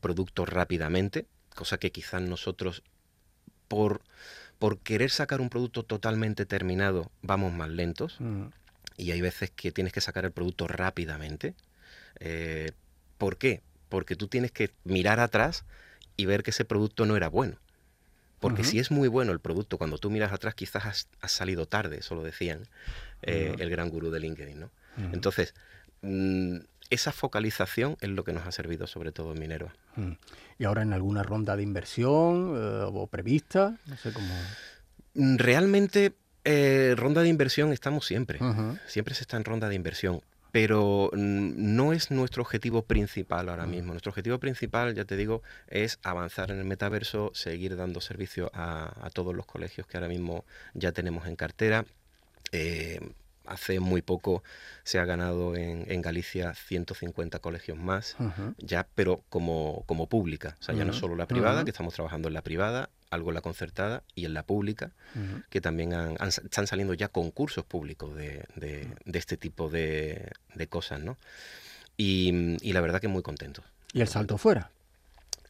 productos 0.00 0.48
rápidamente, 0.48 1.26
cosa 1.52 1.78
que 1.78 1.90
quizás 1.90 2.22
nosotros 2.22 2.84
por 3.66 4.02
por 4.58 4.78
querer 4.78 5.10
sacar 5.10 5.40
un 5.40 5.50
producto 5.50 5.82
totalmente 5.82 6.46
terminado 6.46 7.10
vamos 7.22 7.52
más 7.52 7.68
lentos 7.68 8.16
mm. 8.20 8.44
y 8.96 9.10
hay 9.10 9.20
veces 9.20 9.50
que 9.50 9.72
tienes 9.72 9.92
que 9.92 10.00
sacar 10.00 10.24
el 10.24 10.32
producto 10.32 10.66
rápidamente. 10.66 11.54
Eh, 12.20 12.72
¿Por 13.18 13.36
qué? 13.36 13.62
Porque 13.88 14.16
tú 14.16 14.28
tienes 14.28 14.52
que 14.52 14.70
mirar 14.84 15.20
atrás 15.20 15.64
y 16.16 16.26
ver 16.26 16.42
que 16.42 16.50
ese 16.50 16.64
producto 16.64 17.06
no 17.06 17.16
era 17.16 17.28
bueno. 17.28 17.58
Porque 18.40 18.64
si 18.64 18.78
es 18.78 18.90
muy 18.90 19.08
bueno 19.08 19.32
el 19.32 19.40
producto, 19.40 19.76
cuando 19.78 19.98
tú 19.98 20.10
miras 20.10 20.32
atrás 20.32 20.54
quizás 20.54 21.08
has, 21.20 21.32
salido 21.32 21.66
tarde, 21.66 21.98
eso 21.98 22.14
lo 22.14 22.22
decían 22.22 22.68
eh, 23.22 23.56
el 23.58 23.70
gran 23.70 23.88
gurú 23.88 24.10
de 24.10 24.20
LinkedIn. 24.20 24.60
¿no? 24.60 24.70
Entonces, 25.12 25.54
mm, 26.02 26.58
esa 26.90 27.12
focalización 27.12 27.96
es 28.00 28.08
lo 28.10 28.24
que 28.24 28.32
nos 28.32 28.46
ha 28.46 28.52
servido 28.52 28.86
sobre 28.86 29.12
todo 29.12 29.32
en 29.32 29.40
Minerva. 29.40 29.74
Mm. 29.96 30.12
¿Y 30.58 30.64
ahora 30.64 30.82
en 30.82 30.92
alguna 30.92 31.22
ronda 31.22 31.56
de 31.56 31.62
inversión 31.62 32.54
eh, 32.56 32.84
o 32.86 33.06
prevista? 33.06 33.76
No 33.86 33.96
sé 33.96 34.12
cómo... 34.12 34.34
Mm, 35.14 35.36
realmente, 35.36 36.14
eh, 36.44 36.94
ronda 36.96 37.22
de 37.22 37.28
inversión 37.28 37.72
estamos 37.72 38.06
siempre. 38.06 38.38
Siempre 38.86 39.14
se 39.14 39.22
está 39.22 39.36
en 39.36 39.44
ronda 39.44 39.68
de 39.68 39.74
inversión. 39.74 40.20
Pero 40.52 41.10
mm, 41.12 41.74
no 41.76 41.92
es 41.92 42.10
nuestro 42.10 42.42
objetivo 42.42 42.82
principal 42.82 43.48
ahora 43.48 43.66
mismo. 43.66 43.92
Nuestro 43.92 44.10
objetivo 44.10 44.38
principal, 44.38 44.94
ya 44.94 45.04
te 45.04 45.16
digo, 45.16 45.42
es 45.68 45.98
avanzar 46.02 46.50
en 46.50 46.58
el 46.58 46.64
metaverso, 46.64 47.30
seguir 47.34 47.76
dando 47.76 48.00
servicio 48.00 48.50
a, 48.54 49.10
todos 49.12 49.34
los 49.34 49.46
colegios 49.46 49.86
que 49.86 49.96
ahora 49.96 50.08
mismo 50.08 50.44
ya 50.74 50.92
tenemos 50.92 51.26
en 51.26 51.36
cartera. 51.36 51.84
Eh, 52.52 53.00
hace 53.46 53.80
muy 53.80 54.02
poco 54.02 54.42
se 54.84 54.98
ha 54.98 55.04
ganado 55.04 55.56
en, 55.56 56.00
Galicia 56.02 56.54
150 56.54 57.38
colegios 57.40 57.78
más, 57.78 58.16
ya, 58.58 58.86
pero 58.94 59.22
como, 59.28 59.82
como 59.86 60.08
pública. 60.08 60.56
O 60.60 60.62
sea, 60.62 60.74
ya 60.74 60.84
no 60.84 60.92
solo 60.92 61.16
la 61.16 61.26
privada, 61.26 61.64
que 61.64 61.70
estamos 61.70 61.94
trabajando 61.94 62.28
en 62.28 62.34
la 62.34 62.42
privada, 62.42 62.90
algo 63.10 63.30
en 63.30 63.34
la 63.34 63.40
concertada 63.40 64.02
y 64.14 64.24
en 64.24 64.34
la 64.34 64.44
pública, 64.44 64.92
que 65.50 65.60
también 65.60 65.92
están 66.20 66.66
saliendo 66.66 66.94
ya 66.94 67.08
concursos 67.08 67.64
públicos 67.64 68.14
de, 68.14 68.46
este 69.12 69.36
tipo 69.36 69.68
de, 69.68 70.30
cosas, 70.68 71.00
¿no? 71.00 71.16
Y, 71.96 72.72
la 72.72 72.80
verdad 72.80 73.00
que 73.00 73.08
muy 73.08 73.22
contento. 73.22 73.62
¿Y 73.92 74.00
el 74.00 74.08
salto 74.08 74.38
fuera? 74.38 74.70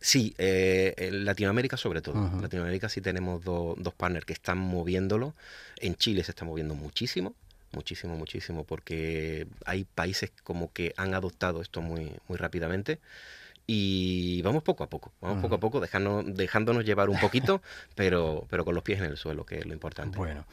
Sí, 0.00 0.34
eh, 0.38 0.94
en 0.98 1.24
Latinoamérica 1.24 1.76
sobre 1.76 2.00
todo. 2.00 2.30
En 2.32 2.40
Latinoamérica 2.40 2.88
sí 2.88 3.00
tenemos 3.00 3.42
dos 3.44 3.94
partners 3.96 4.24
que 4.24 4.34
están 4.34 4.58
moviéndolo. 4.58 5.34
En 5.78 5.96
Chile 5.96 6.22
se 6.22 6.30
está 6.30 6.44
moviendo 6.44 6.74
muchísimo 6.74 7.34
muchísimo, 7.76 8.16
muchísimo, 8.16 8.64
porque 8.64 9.46
hay 9.64 9.84
países 9.84 10.32
como 10.42 10.72
que 10.72 10.94
han 10.96 11.14
adoptado 11.14 11.62
esto 11.62 11.80
muy, 11.82 12.10
muy 12.26 12.38
rápidamente. 12.38 12.98
Y 13.68 14.42
vamos 14.42 14.62
poco 14.62 14.84
a 14.84 14.88
poco, 14.88 15.12
vamos 15.20 15.42
poco 15.42 15.56
a 15.56 15.58
poco, 15.58 15.80
dejándonos, 15.80 16.36
dejándonos 16.36 16.84
llevar 16.84 17.10
un 17.10 17.18
poquito, 17.18 17.62
pero, 17.96 18.46
pero 18.48 18.64
con 18.64 18.76
los 18.76 18.84
pies 18.84 19.00
en 19.00 19.06
el 19.06 19.16
suelo, 19.16 19.44
que 19.44 19.58
es 19.58 19.66
lo 19.66 19.72
importante. 19.72 20.16
Bueno, 20.16 20.46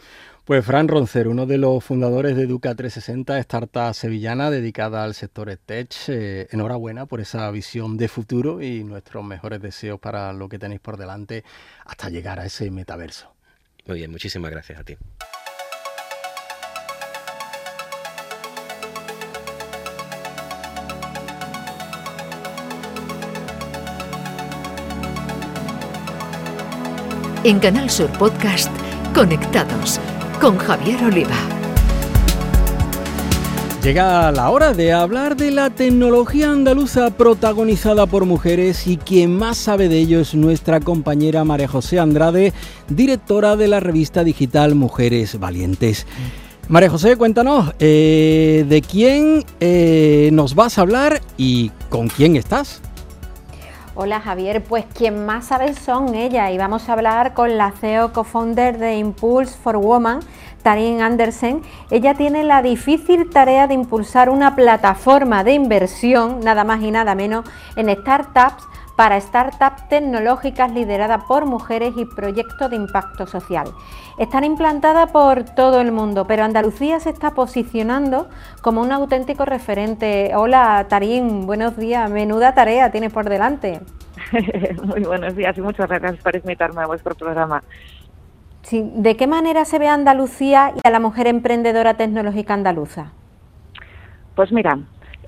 pues 0.46 0.65
Fran 0.65 0.88
Roncer, 0.88 1.27
uno 1.27 1.46
de 1.46 1.60
los 1.60 1.84
fundadores 1.84 2.36
de 2.36 2.44
Educa 2.44 2.74
360, 2.74 3.38
startup 3.39 3.94
sevillana 3.94 4.50
dedicada 4.50 5.03
al 5.03 5.13
sector 5.13 5.56
tech. 5.63 5.94
Eh, 6.08 6.48
enhorabuena 6.51 7.06
por 7.06 7.22
esa 7.22 7.50
visión 7.51 7.98
de 7.98 8.08
futuro 8.08 8.63
y 8.63 8.84
nuestros 8.84 9.24
mejores 9.24 9.62
deseos 9.62 10.00
para 10.00 10.34
lo 10.34 10.50
que 10.50 10.58
tenéis 10.58 10.82
por 10.82 10.98
delante 10.98 11.44
hasta 11.86 12.10
llegar 12.10 12.39
a 12.39 12.48
ese 12.48 12.72
metaverso. 12.72 13.32
Muy 13.86 14.00
bien, 14.00 14.10
muchísimas 14.10 14.50
gracias 14.50 14.80
a 14.80 14.84
ti. 14.84 14.98
En 27.45 27.59
Canal 27.59 27.89
Sur 27.89 28.09
Podcast, 28.12 28.71
Conectados 29.13 30.00
con 30.39 30.57
Javier 30.57 31.03
Oliva. 31.03 31.35
Llega 33.83 34.31
la 34.31 34.50
hora 34.50 34.71
de 34.71 34.93
hablar 34.93 35.35
de 35.35 35.51
la 35.51 35.69
tecnología 35.69 36.51
andaluza 36.51 37.09
protagonizada 37.17 38.05
por 38.05 38.23
mujeres 38.23 38.88
y 38.88 38.95
quien 38.95 39.35
más 39.38 39.57
sabe 39.57 39.89
de 39.89 40.00
ello 40.00 40.21
es 40.21 40.35
nuestra 40.35 40.79
compañera 40.79 41.43
María 41.43 41.67
José 41.67 42.00
Andrade, 42.00 42.53
directora 42.88 43.57
de 43.57 43.67
la 43.67 43.81
revista 43.81 44.23
digital 44.23 44.73
Mujeres 44.75 45.38
Valientes. 45.38 46.07
María 46.69 46.89
José, 46.89 47.17
cuéntanos, 47.17 47.73
eh, 47.79 48.65
¿de 48.69 48.81
quién 48.81 49.43
eh, 49.59 50.29
nos 50.31 50.55
vas 50.55 50.77
a 50.77 50.81
hablar 50.81 51.21
y 51.35 51.71
con 51.89 52.07
quién 52.07 52.38
estás? 52.38 52.81
Hola 53.95 54.21
Javier, 54.21 54.63
pues 54.63 54.85
quien 54.85 55.23
más 55.23 55.45
sabe 55.45 55.75
son 55.75 56.15
ella 56.15 56.50
y 56.50 56.57
vamos 56.57 56.89
a 56.89 56.93
hablar 56.93 57.35
con 57.35 57.59
la 57.59 57.69
CEO 57.73 58.12
co-founder 58.12 58.79
de 58.79 58.97
Impulse 58.97 59.55
for 59.55 59.77
Women, 59.77 60.17
Tarin 60.63 61.00
Andersen. 61.00 61.62
Ella 61.91 62.15
tiene 62.15 62.43
la 62.43 62.63
difícil 62.63 63.29
tarea 63.29 63.67
de 63.67 63.75
impulsar 63.75 64.31
una 64.31 64.55
plataforma 64.55 65.43
de 65.43 65.53
inversión, 65.53 66.39
nada 66.39 66.63
más 66.63 66.81
y 66.81 66.89
nada 66.89 67.13
menos, 67.13 67.45
en 67.75 67.95
startups 67.95 68.63
para 68.95 69.19
startups 69.19 69.88
tecnológicas 69.89 70.71
lideradas 70.71 71.23
por 71.23 71.45
mujeres 71.45 71.93
y 71.97 72.05
proyectos 72.05 72.69
de 72.69 72.75
impacto 72.75 73.25
social. 73.25 73.67
Están 74.17 74.43
implantadas 74.43 75.12
por 75.12 75.43
todo 75.43 75.81
el 75.81 75.91
mundo, 75.91 76.25
pero 76.27 76.43
Andalucía 76.43 77.00
se 77.00 77.09
está 77.09 77.31
posicionando 77.31 78.29
como 78.62 78.81
un 78.81 78.91
auténtico 78.91 79.45
referente. 79.45 80.31
Hola 80.35 80.85
Tarín, 80.88 81.45
buenos 81.47 81.75
días, 81.77 82.09
menuda 82.12 82.53
tarea 82.53 82.91
tienes 82.91 83.12
por 83.12 83.27
delante. 83.27 83.81
Muy 84.83 85.01
buenos 85.01 85.35
días 85.35 85.57
y 85.57 85.62
muchas 85.62 85.89
gracias 85.89 86.17
por 86.23 86.35
invitarme 86.35 86.83
a 86.83 86.88
vuestro 86.88 87.15
programa. 87.15 87.63
Sí, 88.62 88.89
¿De 88.95 89.17
qué 89.17 89.27
manera 89.27 89.65
se 89.65 89.77
ve 89.77 89.88
Andalucía 89.88 90.73
y 90.75 90.88
a 90.88 90.91
la 90.91 91.00
mujer 91.00 91.27
emprendedora 91.27 91.95
tecnológica 91.95 92.53
andaluza? 92.53 93.12
Pues 94.35 94.51
mira, 94.51 94.79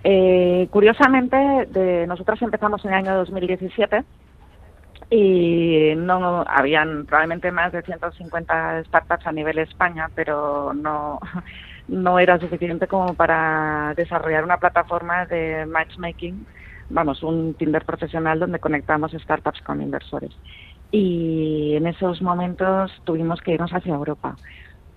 eh, 0.08 0.68
curiosamente, 0.70 1.36
de, 1.72 2.06
nosotras 2.06 2.40
empezamos 2.40 2.86
en 2.86 2.92
el 2.92 2.98
año 2.98 3.16
2017 3.16 4.04
y 5.10 5.94
no 5.98 6.46
habían 6.48 7.08
probablemente 7.08 7.52
más 7.52 7.72
de 7.72 7.82
150 7.82 8.84
startups 8.84 9.26
a 9.26 9.32
nivel 9.32 9.58
España, 9.58 10.12
pero 10.14 10.76
no 10.76 11.20
no 11.88 12.20
era 12.20 12.40
suficiente 12.40 12.86
como 12.86 13.16
para 13.16 13.96
desarrollar 13.98 14.44
una 14.44 14.58
plataforma 14.58 15.26
de 15.26 15.66
matchmaking, 15.66 16.46
vamos, 16.92 17.24
un 17.24 17.56
Tinder 17.56 17.84
profesional 17.84 18.40
donde 18.40 18.60
conectamos 18.60 19.12
startups 19.12 19.64
con 19.64 19.82
inversores. 19.82 20.38
Y 20.92 21.74
en 21.78 21.88
esos 21.88 22.22
momentos 22.22 22.92
tuvimos 23.06 23.42
que 23.42 23.54
irnos 23.54 23.74
hacia 23.74 23.96
Europa. 23.96 24.36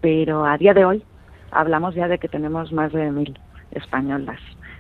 Pero 0.02 0.44
a 0.44 0.58
día 0.58 0.74
de 0.74 0.84
hoy 0.84 1.02
hablamos 1.50 1.94
ya 1.94 2.08
de 2.08 2.18
que 2.18 2.28
tenemos 2.28 2.72
más 2.72 2.92
de 2.92 3.10
mil 3.10 3.38
españolas 3.70 4.38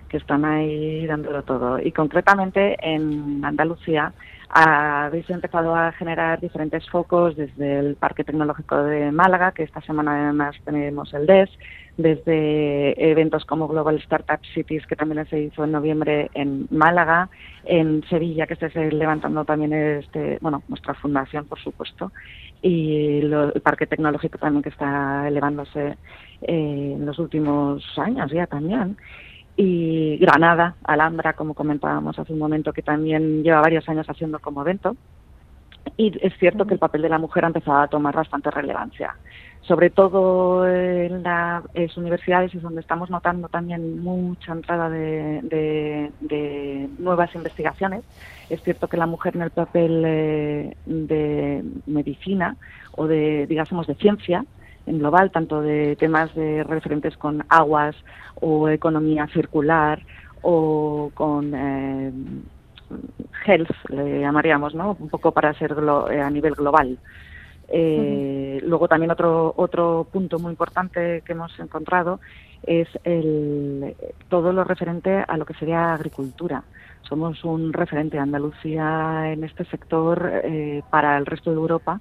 que 0.08 0.16
están 0.16 0.44
ahí 0.44 1.06
dándolo 1.06 1.42
todo. 1.42 1.78
Y 1.78 1.92
concretamente 1.92 2.76
en 2.80 3.44
Andalucía 3.44 4.12
habéis 4.50 5.28
empezado 5.28 5.74
a 5.74 5.92
generar 5.92 6.40
diferentes 6.40 6.88
focos 6.88 7.36
desde 7.36 7.80
el 7.80 7.96
Parque 7.96 8.24
Tecnológico 8.24 8.82
de 8.82 9.12
Málaga, 9.12 9.52
que 9.52 9.62
esta 9.62 9.82
semana 9.82 10.24
además 10.24 10.56
tenemos 10.64 11.12
el 11.12 11.26
DES, 11.26 11.50
desde 11.98 13.10
eventos 13.10 13.44
como 13.44 13.68
Global 13.68 13.96
Startup 13.96 14.40
Cities, 14.54 14.86
que 14.86 14.96
también 14.96 15.26
se 15.28 15.40
hizo 15.40 15.64
en 15.64 15.72
noviembre 15.72 16.30
en 16.32 16.66
Málaga, 16.70 17.28
en 17.64 18.02
Sevilla, 18.08 18.46
que 18.46 18.54
está 18.54 18.68
levantando 18.68 19.44
también 19.44 19.72
este, 19.72 20.38
bueno, 20.40 20.62
nuestra 20.68 20.94
fundación, 20.94 21.44
por 21.44 21.60
supuesto, 21.60 22.12
y 22.62 23.18
el 23.18 23.60
Parque 23.62 23.86
Tecnológico 23.86 24.38
también 24.38 24.62
que 24.62 24.70
está 24.70 25.28
elevándose 25.28 25.96
eh, 26.42 26.94
en 26.96 27.04
los 27.04 27.18
últimos 27.18 27.82
años 27.98 28.30
ya 28.30 28.46
también 28.46 28.96
y 29.60 30.18
Granada, 30.18 30.76
Alhambra, 30.84 31.32
como 31.32 31.52
comentábamos 31.52 32.16
hace 32.16 32.32
un 32.32 32.38
momento, 32.38 32.72
que 32.72 32.80
también 32.80 33.42
lleva 33.42 33.60
varios 33.60 33.88
años 33.88 34.08
haciendo 34.08 34.38
como 34.38 34.62
evento. 34.62 34.96
Y 35.96 36.16
es 36.24 36.32
cierto 36.38 36.64
que 36.64 36.74
el 36.74 36.78
papel 36.78 37.02
de 37.02 37.08
la 37.08 37.18
mujer 37.18 37.44
ha 37.44 37.48
empezado 37.48 37.78
a 37.78 37.88
tomar 37.88 38.14
bastante 38.14 38.52
relevancia. 38.52 39.16
Sobre 39.62 39.90
todo 39.90 40.64
en 40.64 41.24
las 41.24 41.64
universidades 41.96 42.54
es 42.54 42.62
donde 42.62 42.82
estamos 42.82 43.10
notando 43.10 43.48
también 43.48 44.00
mucha 44.00 44.52
entrada 44.52 44.88
de, 44.88 46.12
nuevas 47.00 47.34
investigaciones. 47.34 48.04
Es 48.48 48.62
cierto 48.62 48.86
que 48.86 48.96
la 48.96 49.06
mujer 49.06 49.34
en 49.34 49.42
el 49.42 49.50
papel 49.50 50.04
eh, 50.06 50.76
de 50.86 51.64
medicina 51.86 52.56
o 52.92 53.08
de, 53.08 53.48
digamos, 53.48 53.88
de 53.88 53.96
ciencia, 53.96 54.44
en 54.88 54.98
global, 54.98 55.30
tanto 55.30 55.60
de 55.60 55.96
temas 55.96 56.34
de 56.34 56.64
referentes 56.64 57.16
con 57.16 57.44
aguas 57.48 57.94
o 58.40 58.68
economía 58.68 59.26
circular 59.28 60.00
o 60.42 61.10
con 61.14 61.52
eh, 61.54 62.12
health, 63.46 63.70
le 63.88 64.20
llamaríamos, 64.20 64.74
¿no? 64.74 64.96
Un 64.98 65.08
poco 65.08 65.32
para 65.32 65.52
ser 65.54 65.76
eh, 66.10 66.20
a 66.20 66.30
nivel 66.30 66.54
global. 66.54 66.98
Eh, 67.70 68.60
luego 68.64 68.88
también 68.88 69.10
otro 69.10 69.52
otro 69.56 70.06
punto 70.10 70.38
muy 70.38 70.52
importante 70.52 71.22
que 71.22 71.32
hemos 71.32 71.58
encontrado 71.60 72.18
es 72.62 72.88
el, 73.04 73.94
todo 74.30 74.54
lo 74.54 74.64
referente 74.64 75.22
a 75.26 75.36
lo 75.36 75.44
que 75.44 75.54
sería 75.54 75.92
agricultura. 75.92 76.64
Somos 77.02 77.44
un 77.44 77.72
referente 77.72 78.18
Andalucía 78.18 79.32
en 79.32 79.44
este 79.44 79.64
sector 79.66 80.30
para 80.90 81.16
el 81.16 81.26
resto 81.26 81.50
de 81.50 81.56
Europa 81.56 82.00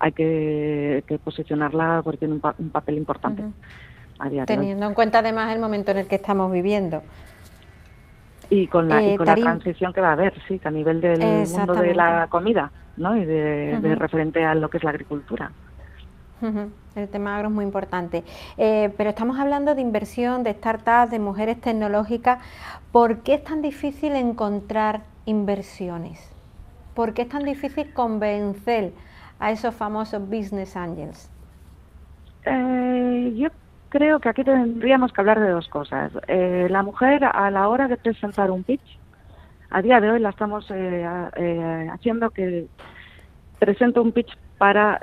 hay 0.00 0.12
que, 0.12 1.20
posicionarla 1.22 2.00
porque 2.02 2.18
tiene 2.18 2.34
un, 2.34 2.70
papel 2.70 2.96
importante. 2.96 3.44
Teniendo 4.46 4.86
en 4.86 4.94
cuenta 4.94 5.20
además 5.20 5.54
el 5.54 5.60
momento 5.60 5.92
en 5.92 5.98
el 5.98 6.06
que 6.06 6.16
estamos 6.16 6.50
viviendo. 6.50 7.02
Y 8.48 8.66
con 8.66 8.88
la, 8.88 9.02
eh, 9.02 9.16
transición 9.16 9.92
que 9.92 10.00
va 10.00 10.08
a 10.08 10.12
haber, 10.12 10.34
sí, 10.48 10.58
que 10.58 10.68
a 10.68 10.70
nivel 10.70 11.00
del 11.00 11.20
mundo 11.48 11.74
de 11.74 11.94
la 11.94 12.26
comida, 12.28 12.72
¿no? 12.96 13.16
Y 13.16 13.24
de, 13.24 13.94
referente 13.96 14.44
a 14.44 14.54
lo 14.54 14.68
que 14.68 14.78
es 14.78 14.84
la 14.84 14.90
agricultura. 14.90 15.52
El 16.96 17.08
tema 17.10 17.36
agro 17.36 17.48
es 17.48 17.54
muy 17.54 17.64
importante. 17.66 18.24
Eh, 18.56 18.92
pero 18.96 19.10
estamos 19.10 19.38
hablando 19.38 19.74
de 19.74 19.82
inversión, 19.82 20.42
de 20.42 20.54
startups, 20.54 21.10
de 21.10 21.18
mujeres 21.18 21.60
tecnológicas. 21.60 22.42
¿Por 22.92 23.18
qué 23.18 23.34
es 23.34 23.44
tan 23.44 23.60
difícil 23.60 24.14
encontrar 24.14 25.02
inversiones? 25.26 26.18
¿Por 26.94 27.12
qué 27.12 27.22
es 27.22 27.28
tan 27.28 27.44
difícil 27.44 27.92
convencer 27.92 28.92
a 29.40 29.50
esos 29.50 29.74
famosos 29.74 30.22
business 30.28 30.76
angels? 30.76 31.28
Eh, 32.44 33.32
yo 33.36 33.48
creo 33.88 34.20
que 34.20 34.28
aquí 34.28 34.44
tendríamos 34.44 35.12
que 35.12 35.20
hablar 35.20 35.40
de 35.40 35.50
dos 35.50 35.68
cosas. 35.68 36.12
Eh, 36.28 36.68
la 36.70 36.82
mujer 36.82 37.24
a 37.24 37.50
la 37.50 37.68
hora 37.68 37.88
de 37.88 37.96
presentar 37.96 38.50
un 38.50 38.62
pitch, 38.62 38.98
a 39.70 39.82
día 39.82 40.00
de 40.00 40.10
hoy 40.10 40.20
la 40.20 40.30
estamos 40.30 40.66
eh, 40.70 41.88
haciendo 41.92 42.30
que 42.30 42.66
presente 43.58 44.00
un 44.00 44.12
pitch 44.12 44.36
para 44.58 45.00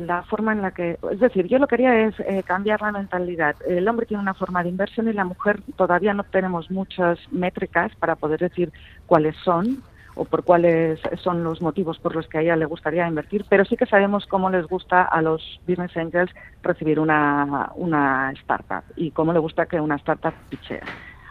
la 0.00 0.24
forma 0.24 0.52
en 0.52 0.60
la 0.60 0.72
que, 0.72 0.98
es 1.12 1.20
decir, 1.20 1.46
yo 1.46 1.60
lo 1.60 1.68
que 1.68 1.76
quería 1.76 2.08
es 2.08 2.16
cambiar 2.44 2.82
la 2.82 2.90
mentalidad. 2.90 3.54
El 3.64 3.86
hombre 3.86 4.06
tiene 4.06 4.20
una 4.20 4.34
forma 4.34 4.64
de 4.64 4.70
inversión 4.70 5.06
y 5.08 5.12
la 5.12 5.24
mujer 5.24 5.60
todavía 5.76 6.14
no 6.14 6.24
tenemos 6.24 6.68
muchas 6.68 7.16
métricas 7.30 7.94
para 7.94 8.16
poder 8.16 8.40
decir 8.40 8.72
cuáles 9.06 9.36
son 9.44 9.84
o 10.18 10.24
por 10.24 10.42
cuáles 10.42 11.00
son 11.22 11.44
los 11.44 11.62
motivos 11.62 11.98
por 12.00 12.16
los 12.16 12.26
que 12.26 12.38
a 12.38 12.40
ella 12.40 12.56
le 12.56 12.64
gustaría 12.66 13.06
invertir, 13.06 13.44
pero 13.48 13.64
sí 13.64 13.76
que 13.76 13.86
sabemos 13.86 14.26
cómo 14.26 14.50
les 14.50 14.66
gusta 14.66 15.02
a 15.02 15.22
los 15.22 15.60
business 15.66 15.96
angels 15.96 16.32
recibir 16.60 16.98
una, 16.98 17.70
una 17.76 18.32
startup 18.32 18.82
y 18.96 19.12
cómo 19.12 19.32
le 19.32 19.38
gusta 19.38 19.66
que 19.66 19.80
una 19.80 19.94
startup 19.94 20.34
pitchee. 20.50 20.80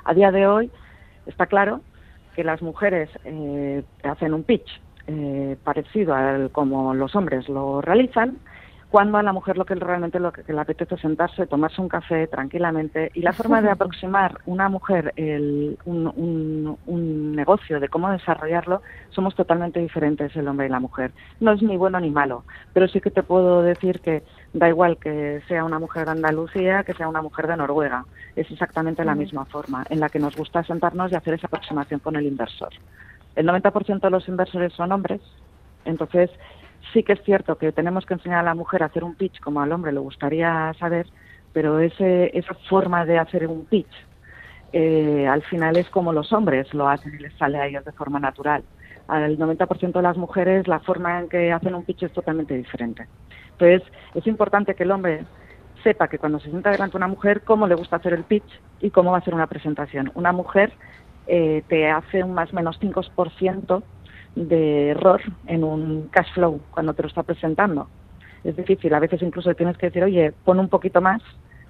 A 0.06 0.14
día 0.14 0.32
de 0.32 0.48
hoy 0.48 0.72
está 1.26 1.48
claro 1.48 1.82
que 2.34 2.46
las 2.46 2.62
mujeres 2.62 3.10
eh, 3.26 3.84
hacen 4.04 4.34
un 4.34 4.44
pitch 4.44 4.82
eh, 5.08 5.58
parecido 5.66 6.14
al 6.14 6.50
como 6.52 6.94
los 6.94 7.14
hombres 7.14 7.50
lo 7.50 7.82
realizan, 7.82 8.38
cuando 8.90 9.18
a 9.18 9.24
la 9.24 9.34
mujer 9.34 9.58
lo 9.58 9.66
que 9.66 9.76
realmente 9.76 10.20
lo 10.20 10.32
que, 10.32 10.42
le 10.52 10.62
apetece 10.62 10.96
es 10.96 11.02
sentarse, 11.02 11.46
tomarse 11.46 11.82
un 11.82 11.90
café 11.90 12.26
tranquilamente. 12.28 13.12
Y 13.16 13.22
la 13.22 13.34
forma 13.34 13.62
de 13.62 13.70
aproximar 13.72 14.40
una 14.46 14.70
mujer 14.70 15.14
el, 15.18 15.78
un, 15.86 16.78
un, 16.86 17.36
negocio, 17.36 17.80
de 17.80 17.90
cómo 17.90 18.10
desarrollarlo, 18.10 18.82
somos 19.10 19.36
totalmente 19.36 19.80
diferentes 19.80 20.36
el 20.36 20.48
hombre 20.48 20.68
y 20.68 20.70
la 20.70 20.80
mujer. 20.80 21.12
No 21.42 21.52
es 21.52 21.62
ni 21.62 21.76
bueno 21.76 22.00
ni 22.00 22.10
malo, 22.10 22.46
pero 22.74 22.88
sí 22.88 23.02
que 23.02 23.12
te 23.12 23.24
puedo 23.24 23.62
decir 23.62 24.00
que 24.00 24.24
da 24.54 24.70
igual 24.70 24.98
que 24.98 25.42
sea 25.48 25.66
una 25.66 25.80
mujer 25.80 26.06
de 26.06 26.12
Andalucía 26.12 26.84
que 26.84 26.94
sea 26.94 27.10
una 27.10 27.22
mujer 27.22 27.48
de 27.48 27.58
Noruega. 27.58 28.06
Es 28.36 28.50
exactamente 28.50 29.04
la 29.04 29.16
misma 29.16 29.46
forma 29.46 29.86
en 29.90 30.00
la 30.00 30.10
que 30.10 30.20
nos 30.20 30.36
gusta 30.36 30.64
sentarnos 30.64 31.12
y 31.12 31.16
hacer 31.16 31.34
esa 31.34 31.48
aproximación 31.48 32.00
con 32.00 32.16
el 32.16 32.26
inversor. 32.26 32.70
El 33.36 33.48
90% 33.48 34.00
de 34.00 34.10
los 34.10 34.28
inversores 34.28 34.74
son 34.74 34.92
hombres, 34.92 35.22
entonces 35.86 36.30
Sí 36.98 37.04
que 37.04 37.14
es 37.14 37.22
cierto 37.22 37.60
que 37.60 37.72
tenemos 37.72 38.08
que 38.08 38.16
enseñar 38.16 38.40
a 38.40 38.44
la 38.44 38.56
mujer 38.56 38.82
a 38.82 38.88
hacer 38.88 39.04
un 39.04 39.14
pitch 39.14 39.40
como 39.40 39.62
al 39.62 39.72
hombre 39.72 39.92
le 39.92 40.00
gustaría 40.00 40.74
saber, 40.80 41.06
pero 41.54 41.78
ese, 41.78 42.36
esa 42.36 42.56
forma 42.68 43.06
de 43.06 43.20
hacer 43.20 43.46
un 43.46 43.66
pitch 43.66 43.94
eh, 44.74 45.28
al 45.28 45.44
final 45.44 45.78
es 45.78 45.88
como 45.92 46.12
los 46.12 46.34
hombres 46.34 46.74
lo 46.74 46.90
hacen 46.90 47.14
y 47.14 47.20
les 47.20 47.34
sale 47.34 47.60
a 47.60 47.68
ellos 47.68 47.86
de 47.86 47.92
forma 47.92 48.20
natural. 48.20 48.64
Al 49.08 49.38
90% 49.38 49.92
de 49.92 50.02
las 50.02 50.18
mujeres 50.18 50.68
la 50.68 50.80
forma 50.80 51.20
en 51.20 51.30
que 51.30 51.52
hacen 51.52 51.76
un 51.76 51.84
pitch 51.84 52.02
es 52.02 52.14
totalmente 52.14 52.56
diferente. 52.56 53.06
Entonces 53.52 53.84
es 54.16 54.26
importante 54.26 54.74
que 54.74 54.82
el 54.82 54.90
hombre 54.90 55.24
sepa 55.84 56.08
que 56.08 56.18
cuando 56.18 56.40
se 56.40 56.50
sienta 56.50 56.72
delante 56.72 56.94
de 56.94 56.98
una 56.98 57.10
mujer 57.10 57.44
cómo 57.44 57.68
le 57.68 57.76
gusta 57.76 57.98
hacer 57.98 58.14
el 58.14 58.24
pitch 58.24 58.60
y 58.82 58.90
cómo 58.90 59.12
va 59.12 59.18
a 59.18 59.20
hacer 59.20 59.36
una 59.36 59.46
presentación. 59.46 60.12
Una 60.16 60.32
mujer 60.32 60.74
eh, 61.28 61.62
te 61.68 61.92
hace 61.92 62.24
un 62.24 62.34
más 62.34 62.52
o 62.52 62.56
menos 62.56 62.82
5% 62.82 63.84
de 64.46 64.90
error 64.90 65.22
en 65.48 65.64
un 65.64 66.10
cash 66.10 66.32
flow 66.34 66.62
cuando 66.72 66.94
te 66.94 67.02
lo 67.02 67.08
está 67.08 67.24
presentando. 67.24 67.88
Es 68.44 68.56
difícil, 68.56 68.94
a 68.94 69.00
veces 69.00 69.22
incluso 69.22 69.54
tienes 69.56 69.78
que 69.78 69.88
decir, 69.88 70.04
oye, 70.04 70.34
pon 70.46 70.60
un 70.60 70.70
poquito 70.70 71.02
más 71.02 71.22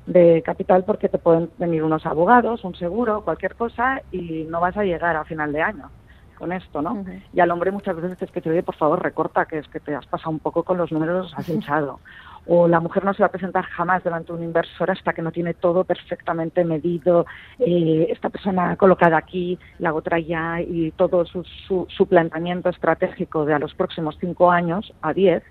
de 0.06 0.42
capital 0.46 0.84
porque 0.84 1.10
te 1.10 1.18
pueden 1.18 1.50
venir 1.58 1.84
unos 1.84 2.06
abogados, 2.06 2.64
un 2.64 2.76
seguro, 2.76 3.22
cualquier 3.22 3.56
cosa 3.56 4.02
y 4.12 4.46
no 4.50 4.62
vas 4.62 4.78
a 4.78 4.84
llegar 4.84 5.16
a 5.16 5.26
final 5.26 5.52
de 5.52 5.62
año 5.62 5.90
con 6.38 6.52
esto, 6.52 6.82
¿no? 6.82 7.04
Y 7.34 7.40
al 7.40 7.50
hombre 7.50 7.72
muchas 7.72 7.96
veces 7.96 8.18
te 8.18 8.28
que 8.28 8.42
te 8.42 8.52
oye, 8.52 8.62
por 8.62 8.76
favor, 8.76 9.02
recorta, 9.02 9.46
que 9.46 9.58
es 9.58 9.68
que 9.70 9.80
te 9.80 9.96
has 9.96 10.06
pasado 10.06 10.30
un 10.30 10.40
poco 10.40 10.64
con 10.64 10.78
los 10.78 10.92
números, 10.92 11.34
has 11.36 11.50
hinchado 11.50 12.00
o 12.48 12.68
la 12.68 12.80
mujer 12.80 13.04
no 13.04 13.14
se 13.14 13.22
va 13.22 13.28
a 13.28 13.32
presentar 13.32 13.66
jamás 13.66 14.04
delante 14.04 14.32
de 14.32 14.40
un 14.40 14.44
inversor 14.44 14.90
hasta 14.90 15.14
que 15.14 15.22
no 15.22 15.32
tiene 15.32 15.54
todo 15.54 15.84
perfectamente 15.84 16.64
medido, 16.64 17.26
eh, 17.60 18.08
esta 18.10 18.30
persona 18.30 18.76
colocada 18.78 19.18
aquí, 19.18 19.60
la 19.80 19.94
otra 19.94 20.18
allá 20.18 20.62
y 20.62 20.92
todo 20.92 21.26
su, 21.26 21.44
su, 21.44 22.08
planteamiento 22.08 22.70
estratégico 22.70 23.46
de 23.46 23.54
a 23.54 23.60
los 23.60 23.74
próximos 23.74 24.18
cinco 24.20 24.50
años 24.50 24.94
a 25.02 25.14
diez 25.14 25.44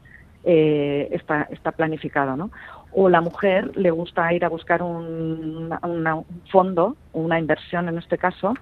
eh, 0.44 1.08
está, 1.10 1.42
está 1.50 1.72
planificado, 1.72 2.36
¿no? 2.36 2.50
O 2.92 3.10
la 3.10 3.20
mujer 3.20 3.76
le 3.76 3.90
gusta 3.90 4.32
ir 4.32 4.44
a 4.44 4.48
buscar 4.48 4.82
un, 4.82 5.70
un 5.82 6.24
fondo, 6.50 6.96
una 7.12 7.38
inversión 7.38 7.88
en 7.88 7.98
este 7.98 8.16
caso, 8.16 8.54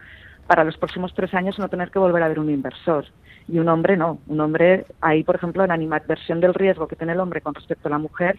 para 0.46 0.64
los 0.64 0.76
próximos 0.76 1.14
tres 1.14 1.32
años 1.34 1.58
no 1.58 1.68
tener 1.68 1.90
que 1.90 1.98
volver 1.98 2.22
a 2.22 2.28
ver 2.28 2.38
un 2.38 2.50
inversor 2.50 3.06
y 3.48 3.58
un 3.58 3.68
hombre 3.68 3.96
no. 3.96 4.18
Un 4.26 4.40
hombre, 4.40 4.86
ahí, 5.00 5.22
por 5.22 5.36
ejemplo, 5.36 5.66
la 5.66 5.74
animadversión 5.74 6.40
del 6.40 6.54
riesgo 6.54 6.88
que 6.88 6.96
tiene 6.96 7.12
el 7.12 7.20
hombre 7.20 7.40
con 7.40 7.54
respecto 7.54 7.88
a 7.88 7.90
la 7.90 7.98
mujer, 7.98 8.38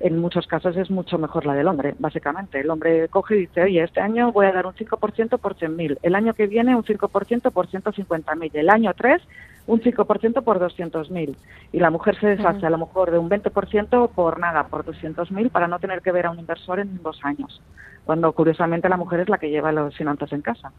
en 0.00 0.18
muchos 0.18 0.46
casos 0.46 0.76
es 0.76 0.90
mucho 0.90 1.18
mejor 1.18 1.46
la 1.46 1.54
del 1.54 1.68
hombre, 1.68 1.94
básicamente. 1.98 2.60
El 2.60 2.70
hombre 2.70 3.08
coge 3.08 3.36
y 3.36 3.40
dice, 3.40 3.62
oye, 3.62 3.82
este 3.82 4.00
año 4.00 4.30
voy 4.30 4.46
a 4.46 4.52
dar 4.52 4.66
un 4.66 4.74
5% 4.74 5.38
por 5.38 5.56
100.000, 5.56 5.98
el 6.02 6.14
año 6.14 6.34
que 6.34 6.46
viene 6.46 6.76
un 6.76 6.84
5% 6.84 7.50
por 7.50 7.66
150.000, 7.66 8.50
el 8.52 8.70
año 8.70 8.92
3 8.94 9.22
un 9.66 9.80
5% 9.80 10.44
por 10.44 10.60
200.000 10.60 11.36
y 11.72 11.80
la 11.80 11.90
mujer 11.90 12.18
se 12.20 12.28
deshace 12.28 12.66
a 12.66 12.70
lo 12.70 12.78
mejor 12.78 13.10
de 13.10 13.18
un 13.18 13.28
20% 13.28 14.10
por 14.10 14.38
nada, 14.38 14.68
por 14.68 14.84
200.000 14.84 15.50
para 15.50 15.66
no 15.66 15.78
tener 15.78 16.02
que 16.02 16.12
ver 16.12 16.26
a 16.26 16.30
un 16.30 16.38
inversor 16.38 16.78
en 16.78 17.02
dos 17.02 17.18
años, 17.24 17.60
cuando 18.04 18.32
curiosamente 18.32 18.88
la 18.88 18.96
mujer 18.96 19.20
es 19.20 19.28
la 19.28 19.38
que 19.38 19.50
lleva 19.50 19.72
los 19.72 19.96
finanzas 19.96 20.32
en 20.32 20.42
casa. 20.42 20.72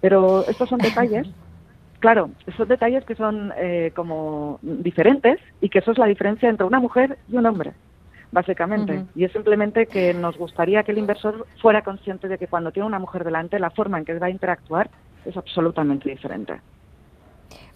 Pero 0.00 0.46
estos 0.48 0.68
son 0.68 0.78
detalles 0.78 1.28
Claro, 2.00 2.30
son 2.56 2.66
detalles 2.66 3.04
que 3.04 3.14
son 3.14 3.52
eh, 3.58 3.92
como 3.94 4.58
diferentes 4.62 5.38
y 5.60 5.68
que 5.68 5.80
eso 5.80 5.92
es 5.92 5.98
la 5.98 6.06
diferencia 6.06 6.48
entre 6.48 6.66
una 6.66 6.80
mujer 6.80 7.18
y 7.28 7.36
un 7.36 7.44
hombre, 7.44 7.74
básicamente. 8.32 9.04
Y 9.14 9.24
es 9.24 9.32
simplemente 9.32 9.86
que 9.86 10.14
nos 10.14 10.38
gustaría 10.38 10.82
que 10.82 10.92
el 10.92 10.98
inversor 10.98 11.46
fuera 11.60 11.82
consciente 11.82 12.26
de 12.26 12.38
que 12.38 12.46
cuando 12.46 12.72
tiene 12.72 12.86
una 12.86 12.98
mujer 12.98 13.22
delante, 13.22 13.58
la 13.58 13.68
forma 13.68 13.98
en 13.98 14.06
que 14.06 14.18
va 14.18 14.28
a 14.28 14.30
interactuar 14.30 14.88
es 15.26 15.36
absolutamente 15.36 16.08
diferente. 16.08 16.58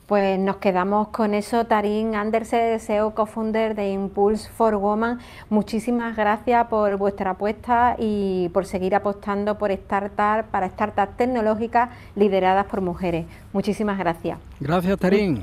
Pues 0.06 0.38
nos 0.38 0.56
quedamos 0.56 1.08
con 1.08 1.32
eso, 1.32 1.64
Tarín 1.64 2.14
Andersen, 2.14 2.78
CEO 2.78 3.14
co-founder 3.14 3.74
de 3.74 3.90
Impulse 3.90 4.50
for 4.50 4.76
Woman. 4.76 5.18
Muchísimas 5.48 6.14
gracias 6.14 6.66
por 6.66 6.98
vuestra 6.98 7.30
apuesta 7.30 7.96
y 7.98 8.50
por 8.50 8.66
seguir 8.66 8.94
apostando 8.94 9.56
por 9.56 9.72
startups, 9.72 10.48
para 10.50 10.68
startups 10.68 11.16
tecnológicas 11.16 11.88
lideradas 12.16 12.66
por 12.66 12.82
mujeres. 12.82 13.24
Muchísimas 13.54 13.96
gracias. 13.98 14.38
Gracias, 14.60 14.98
Tarín. 14.98 15.42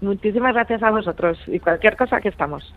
Muchísimas 0.00 0.54
gracias 0.54 0.84
a 0.84 0.90
vosotros 0.92 1.38
y 1.48 1.58
cualquier 1.58 1.96
cosa 1.96 2.20
que 2.20 2.28
estamos. 2.28 2.72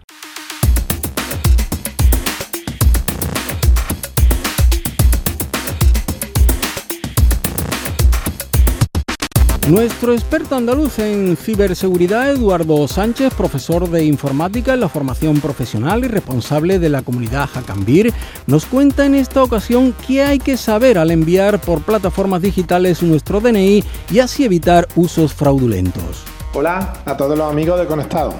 Nuestro 9.69 10.13
experto 10.13 10.55
andaluz 10.55 10.97
en 10.97 11.37
ciberseguridad, 11.37 12.31
Eduardo 12.31 12.87
Sánchez, 12.87 13.35
profesor 13.35 13.87
de 13.87 14.03
informática 14.03 14.73
en 14.73 14.79
la 14.79 14.89
formación 14.89 15.39
profesional 15.39 16.03
y 16.03 16.07
responsable 16.07 16.79
de 16.79 16.89
la 16.89 17.03
comunidad 17.03 17.45
Hackambir, 17.45 18.11
nos 18.47 18.65
cuenta 18.65 19.05
en 19.05 19.13
esta 19.13 19.43
ocasión 19.43 19.93
qué 20.07 20.23
hay 20.23 20.39
que 20.39 20.57
saber 20.57 20.97
al 20.97 21.11
enviar 21.11 21.61
por 21.61 21.83
plataformas 21.83 22.41
digitales 22.41 23.03
nuestro 23.03 23.41
DNI 23.41 23.83
y 24.09 24.17
así 24.17 24.43
evitar 24.43 24.87
usos 24.95 25.35
fraudulentos. 25.35 26.23
Hola 26.55 26.95
a 27.05 27.15
todos 27.15 27.37
los 27.37 27.51
amigos 27.51 27.79
de 27.79 27.85
Conectado. 27.85 28.33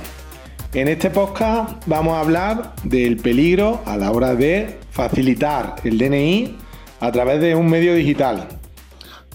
En 0.74 0.88
este 0.88 1.12
podcast 1.12 1.84
vamos 1.86 2.16
a 2.16 2.22
hablar 2.22 2.74
del 2.84 3.18
peligro 3.18 3.82
a 3.86 3.98
la 3.98 4.10
hora 4.10 4.34
de 4.34 4.80
facilitar 4.90 5.76
el 5.84 6.00
DNI 6.00 6.58
a 7.00 7.12
través 7.12 7.40
de 7.40 7.54
un 7.54 7.70
medio 7.70 7.94
digital. 7.94 8.48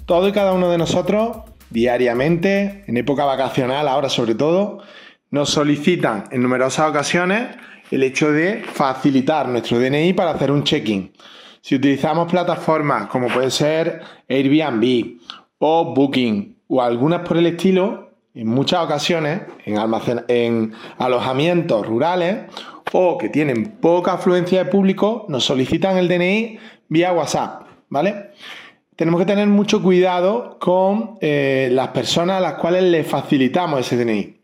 Todo 0.07 0.27
y 0.27 0.33
cada 0.33 0.55
uno 0.55 0.69
de 0.71 0.77
nosotros 0.77 1.54
diariamente, 1.75 2.85
en 2.87 2.97
época 2.97 3.25
vacacional 3.25 3.89
ahora 3.89 4.09
sobre 4.09 4.37
todo, 4.37 4.79
nos 5.31 5.51
solicitan 5.51 6.25
en 6.31 6.41
numerosas 6.41 6.89
ocasiones 6.89 7.49
el 7.91 8.05
hecho 8.05 8.31
de 8.31 8.63
facilitar 8.63 9.49
nuestro 9.49 9.81
DNI 9.81 10.13
para 10.13 10.31
hacer 10.31 10.53
un 10.53 10.63
check-in. 10.63 11.13
Si 11.61 11.75
utilizamos 11.75 12.31
plataformas 12.31 13.09
como 13.09 13.27
puede 13.27 13.51
ser 13.51 14.03
Airbnb 14.29 15.19
o 15.59 15.93
Booking 15.93 16.57
o 16.69 16.81
algunas 16.81 17.27
por 17.27 17.39
el 17.39 17.47
estilo, 17.47 18.13
en 18.35 18.47
muchas 18.47 18.85
ocasiones 18.85 19.43
en, 19.65 19.77
en 20.29 20.73
alojamientos 20.99 21.87
rurales 21.87 22.45
o 22.93 23.19
que 23.19 23.31
tienen 23.31 23.79
poca 23.81 24.13
afluencia 24.13 24.63
de 24.63 24.71
público, 24.71 25.27
nos 25.29 25.45
solicitan 25.45 25.97
el 25.97 26.07
DNI 26.07 26.59
vía 26.89 27.13
WhatsApp, 27.13 27.67
¿vale? 27.89 28.31
Tenemos 28.97 29.21
que 29.21 29.27
tener 29.27 29.49
mucho 29.49 29.83
cuidado 29.83 30.59
con 30.59 31.19
eh, 31.21 31.69
las 31.73 31.89
personas 31.89 32.39
a 32.39 32.41
las 32.41 32.55
cuales 32.55 32.85
le 32.85 33.05
facilitamos 33.05 33.81
ese 33.81 33.97
DNI. 33.97 34.41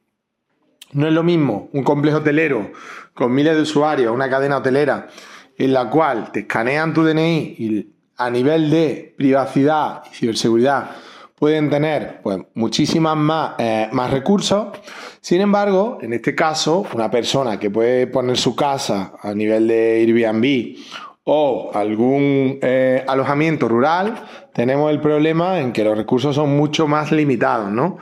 No 0.93 1.07
es 1.07 1.13
lo 1.13 1.23
mismo 1.23 1.69
un 1.73 1.85
complejo 1.85 2.19
hotelero 2.19 2.73
con 3.15 3.33
miles 3.33 3.55
de 3.55 3.63
usuarios, 3.63 4.13
una 4.13 4.29
cadena 4.29 4.57
hotelera, 4.57 5.09
en 5.57 5.73
la 5.73 5.89
cual 5.89 6.33
te 6.33 6.41
escanean 6.41 6.93
tu 6.93 7.05
DNI 7.05 7.55
y 7.59 7.89
a 8.17 8.29
nivel 8.29 8.71
de 8.71 9.15
privacidad 9.17 10.03
y 10.11 10.15
ciberseguridad 10.15 10.91
pueden 11.37 11.71
tener 11.71 12.21
pues, 12.23 12.39
muchísimas 12.55 13.17
más, 13.17 13.55
eh, 13.59 13.89
más 13.93 14.11
recursos. 14.11 14.79
Sin 15.21 15.41
embargo, 15.41 15.99
en 16.03 16.13
este 16.13 16.35
caso, 16.35 16.87
una 16.93 17.11
persona 17.11 17.59
que 17.59 17.71
puede 17.71 18.07
poner 18.09 18.37
su 18.37 18.55
casa 18.55 19.15
a 19.23 19.33
nivel 19.33 19.69
de 19.69 20.01
Airbnb 20.01 20.77
o 21.25 21.71
algún 21.75 22.59
eh, 22.63 23.05
alojamiento 23.07 23.69
rural, 23.69 24.25
tenemos 24.55 24.91
el 24.91 25.01
problema 25.01 25.61
en 25.61 25.73
que 25.73 25.85
los 25.85 25.97
recursos 25.97 26.35
son 26.35 26.57
mucho 26.57 26.87
más 26.87 27.13
limitados, 27.13 27.71
¿no? 27.71 27.99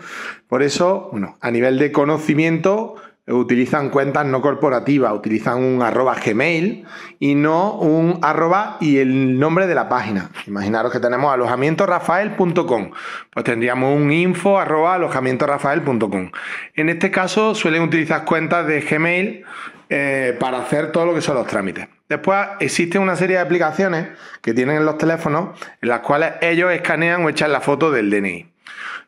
Por 0.48 0.62
eso, 0.62 1.08
bueno, 1.12 1.36
a 1.40 1.50
nivel 1.50 1.78
de 1.78 1.92
conocimiento, 1.92 2.96
utilizan 3.34 3.90
cuentas 3.90 4.24
no 4.26 4.40
corporativas, 4.40 5.12
utilizan 5.12 5.62
un 5.62 5.82
arroba 5.82 6.14
Gmail 6.14 6.86
y 7.18 7.34
no 7.34 7.74
un 7.74 8.18
arroba 8.22 8.78
y 8.80 8.98
el 8.98 9.38
nombre 9.38 9.66
de 9.66 9.74
la 9.74 9.88
página. 9.88 10.30
Imaginaros 10.46 10.92
que 10.92 11.00
tenemos 11.00 11.32
alojamientorafael.com, 11.32 12.90
pues 13.30 13.44
tendríamos 13.44 13.96
un 13.96 14.10
info 14.12 14.58
arroba 14.58 14.94
alojamientorafael.com. 14.94 16.30
En 16.74 16.88
este 16.88 17.10
caso 17.10 17.54
suelen 17.54 17.82
utilizar 17.82 18.24
cuentas 18.24 18.66
de 18.66 18.80
Gmail 18.80 19.44
eh, 19.90 20.36
para 20.38 20.60
hacer 20.60 20.92
todo 20.92 21.06
lo 21.06 21.14
que 21.14 21.20
son 21.20 21.36
los 21.36 21.46
trámites. 21.46 21.97
Después 22.08 22.38
existe 22.60 22.98
una 22.98 23.16
serie 23.16 23.36
de 23.36 23.42
aplicaciones 23.42 24.08
que 24.40 24.54
tienen 24.54 24.78
en 24.78 24.86
los 24.86 24.96
teléfonos 24.96 25.58
en 25.82 25.88
las 25.88 26.00
cuales 26.00 26.32
ellos 26.40 26.72
escanean 26.72 27.24
o 27.24 27.28
echan 27.28 27.52
la 27.52 27.60
foto 27.60 27.90
del 27.90 28.10
DNI. 28.10 28.46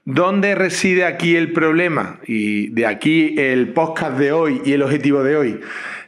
¿Dónde 0.05 0.55
reside 0.55 1.05
aquí 1.05 1.37
el 1.37 1.53
problema? 1.53 2.21
Y 2.27 2.69
de 2.71 2.87
aquí 2.87 3.35
el 3.39 3.73
podcast 3.73 4.19
de 4.19 4.33
hoy 4.33 4.61
y 4.65 4.73
el 4.73 4.83
objetivo 4.83 5.23
de 5.23 5.37
hoy. 5.37 5.61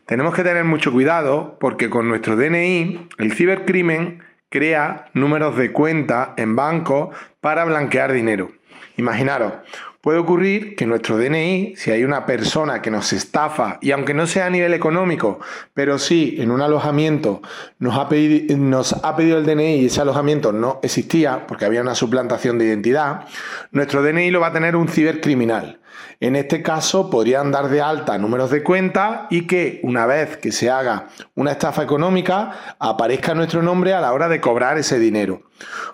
Tenemos 0.06 0.34
que 0.34 0.42
tener 0.42 0.64
mucho 0.64 0.92
cuidado 0.92 1.56
porque 1.60 1.88
con 1.88 2.08
nuestro 2.08 2.36
DNI 2.36 3.08
el 3.18 3.32
cibercrimen 3.32 4.22
crea 4.50 5.06
números 5.14 5.56
de 5.56 5.72
cuenta 5.72 6.34
en 6.36 6.56
bancos 6.56 7.16
para 7.40 7.64
blanquear 7.64 8.12
dinero. 8.12 8.50
Imaginaros, 8.98 9.54
Puede 10.02 10.18
ocurrir 10.18 10.74
que 10.74 10.84
nuestro 10.84 11.16
DNI, 11.16 11.74
si 11.76 11.92
hay 11.92 12.02
una 12.02 12.26
persona 12.26 12.82
que 12.82 12.90
nos 12.90 13.12
estafa, 13.12 13.78
y 13.80 13.92
aunque 13.92 14.14
no 14.14 14.26
sea 14.26 14.46
a 14.46 14.50
nivel 14.50 14.74
económico, 14.74 15.38
pero 15.74 15.96
sí 15.96 16.34
en 16.40 16.50
un 16.50 16.60
alojamiento 16.60 17.40
nos 17.78 17.96
ha, 17.96 18.08
pedido, 18.08 18.56
nos 18.56 18.94
ha 18.94 19.14
pedido 19.14 19.38
el 19.38 19.46
DNI 19.46 19.76
y 19.76 19.86
ese 19.86 20.00
alojamiento 20.00 20.50
no 20.50 20.80
existía 20.82 21.46
porque 21.46 21.66
había 21.66 21.82
una 21.82 21.94
suplantación 21.94 22.58
de 22.58 22.64
identidad, 22.64 23.26
nuestro 23.70 24.02
DNI 24.02 24.32
lo 24.32 24.40
va 24.40 24.48
a 24.48 24.52
tener 24.52 24.74
un 24.74 24.88
cibercriminal. 24.88 25.78
En 26.22 26.36
este 26.36 26.62
caso 26.62 27.10
podrían 27.10 27.50
dar 27.50 27.68
de 27.68 27.82
alta 27.82 28.16
números 28.16 28.52
de 28.52 28.62
cuenta 28.62 29.26
y 29.28 29.48
que 29.48 29.80
una 29.82 30.06
vez 30.06 30.36
que 30.36 30.52
se 30.52 30.70
haga 30.70 31.08
una 31.34 31.50
estafa 31.50 31.82
económica 31.82 32.76
aparezca 32.78 33.34
nuestro 33.34 33.60
nombre 33.60 33.92
a 33.92 34.00
la 34.00 34.12
hora 34.12 34.28
de 34.28 34.40
cobrar 34.40 34.78
ese 34.78 35.00
dinero. 35.00 35.42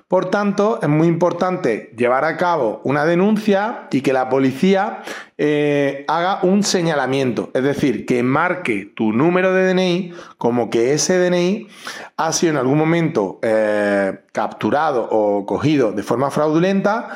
Por 0.06 0.30
tanto, 0.30 0.80
es 0.82 0.88
muy 0.88 1.08
importante 1.08 1.94
llevar 1.96 2.26
a 2.26 2.36
cabo 2.36 2.82
una 2.84 3.06
denuncia 3.06 3.88
y 3.90 4.02
que 4.02 4.12
la 4.12 4.28
policía 4.28 5.02
eh, 5.38 6.04
haga 6.08 6.40
un 6.42 6.62
señalamiento, 6.62 7.50
es 7.54 7.62
decir, 7.62 8.04
que 8.04 8.22
marque 8.22 8.92
tu 8.94 9.12
número 9.12 9.54
de 9.54 9.72
DNI 9.72 10.12
como 10.36 10.68
que 10.68 10.92
ese 10.92 11.18
DNI 11.18 11.68
ha 12.16 12.32
sido 12.32 12.52
en 12.52 12.58
algún 12.58 12.76
momento 12.76 13.38
eh, 13.42 14.18
capturado 14.32 15.08
o 15.10 15.46
cogido 15.46 15.92
de 15.92 16.02
forma 16.02 16.30
fraudulenta 16.30 17.10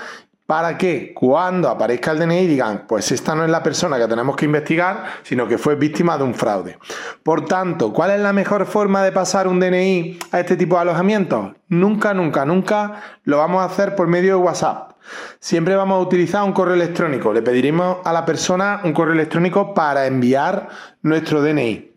para 0.53 0.77
que 0.77 1.15
cuando 1.15 1.71
aparezca 1.71 2.11
el 2.11 2.19
DNI 2.19 2.47
digan, 2.47 2.85
pues 2.87 3.11
esta 3.11 3.35
no 3.35 3.43
es 3.43 3.49
la 3.49 3.63
persona 3.63 3.97
que 3.97 4.07
tenemos 4.07 4.37
que 4.37 4.45
investigar, 4.45 5.05
sino 5.23 5.49
que 5.49 5.57
fue 5.57 5.77
víctima 5.77 6.19
de 6.19 6.25
un 6.25 6.35
fraude. 6.35 6.77
Por 7.23 7.47
tanto, 7.47 7.91
¿cuál 7.91 8.11
es 8.11 8.21
la 8.21 8.35
mejor 8.35 8.67
forma 8.67 9.03
de 9.03 9.13
pasar 9.13 9.49
un 9.49 9.59
DNI 9.59 10.19
a 10.31 10.41
este 10.41 10.57
tipo 10.57 10.75
de 10.75 10.83
alojamientos? 10.83 11.53
Nunca, 11.69 12.13
nunca, 12.13 12.45
nunca 12.45 13.01
lo 13.25 13.39
vamos 13.39 13.63
a 13.63 13.65
hacer 13.65 13.97
por 13.97 14.09
medio 14.09 14.37
de 14.37 14.43
WhatsApp. 14.43 14.93
Siempre 15.41 15.75
vamos 15.75 15.97
a 15.97 16.01
utilizar 16.03 16.45
un 16.45 16.53
correo 16.53 16.75
electrónico. 16.75 17.33
Le 17.33 17.41
pediremos 17.41 18.01
a 18.05 18.13
la 18.13 18.27
persona 18.27 18.83
un 18.85 18.93
correo 18.93 19.15
electrónico 19.15 19.73
para 19.73 20.05
enviar 20.05 20.69
nuestro 21.01 21.41
DNI. 21.41 21.92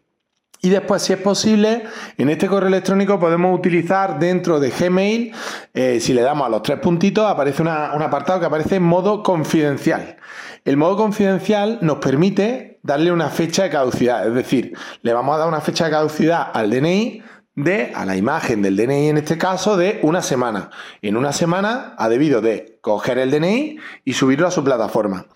Y 0.66 0.70
después, 0.72 1.04
si 1.04 1.14
es 1.14 1.20
posible, 1.20 1.84
en 2.18 2.28
este 2.28 2.48
correo 2.48 2.70
electrónico 2.70 3.20
podemos 3.20 3.56
utilizar 3.56 4.18
dentro 4.18 4.60
de 4.60 4.72
Gmail, 4.72 5.32
eh, 5.76 6.00
si 6.00 6.12
le 6.12 6.24
damos 6.24 6.48
a 6.48 6.50
los 6.50 6.64
tres 6.64 6.80
puntitos, 6.80 7.24
aparece 7.30 7.62
un 7.62 7.68
apartado 7.68 8.40
que 8.40 8.48
aparece 8.48 8.78
en 8.78 8.84
modo 8.84 9.22
confidencial. 9.22 10.18
El 10.64 10.78
modo 10.78 10.98
confidencial 10.98 11.78
nos 11.84 12.00
permite 12.00 12.80
darle 12.82 13.12
una 13.12 13.30
fecha 13.30 13.62
de 13.62 13.70
caducidad, 13.70 14.28
es 14.28 14.34
decir, 14.34 14.76
le 15.04 15.14
vamos 15.14 15.36
a 15.36 15.38
dar 15.38 15.48
una 15.48 15.62
fecha 15.62 15.86
de 15.86 15.92
caducidad 15.92 16.50
al 16.52 16.72
DNI 16.72 17.22
de, 17.54 17.94
a 17.94 18.04
la 18.04 18.18
imagen 18.18 18.64
del 18.64 18.76
DNI 18.76 19.10
en 19.10 19.18
este 19.18 19.38
caso, 19.38 19.78
de 19.78 20.00
una 20.02 20.24
semana. 20.24 20.72
En 21.04 21.16
una 21.16 21.32
semana 21.32 21.94
ha 22.00 22.10
debido 22.10 22.42
de 22.42 22.80
coger 22.82 23.20
el 23.20 23.30
DNI 23.30 23.78
y 24.04 24.14
subirlo 24.14 24.48
a 24.48 24.52
su 24.52 24.64
plataforma. 24.64 25.28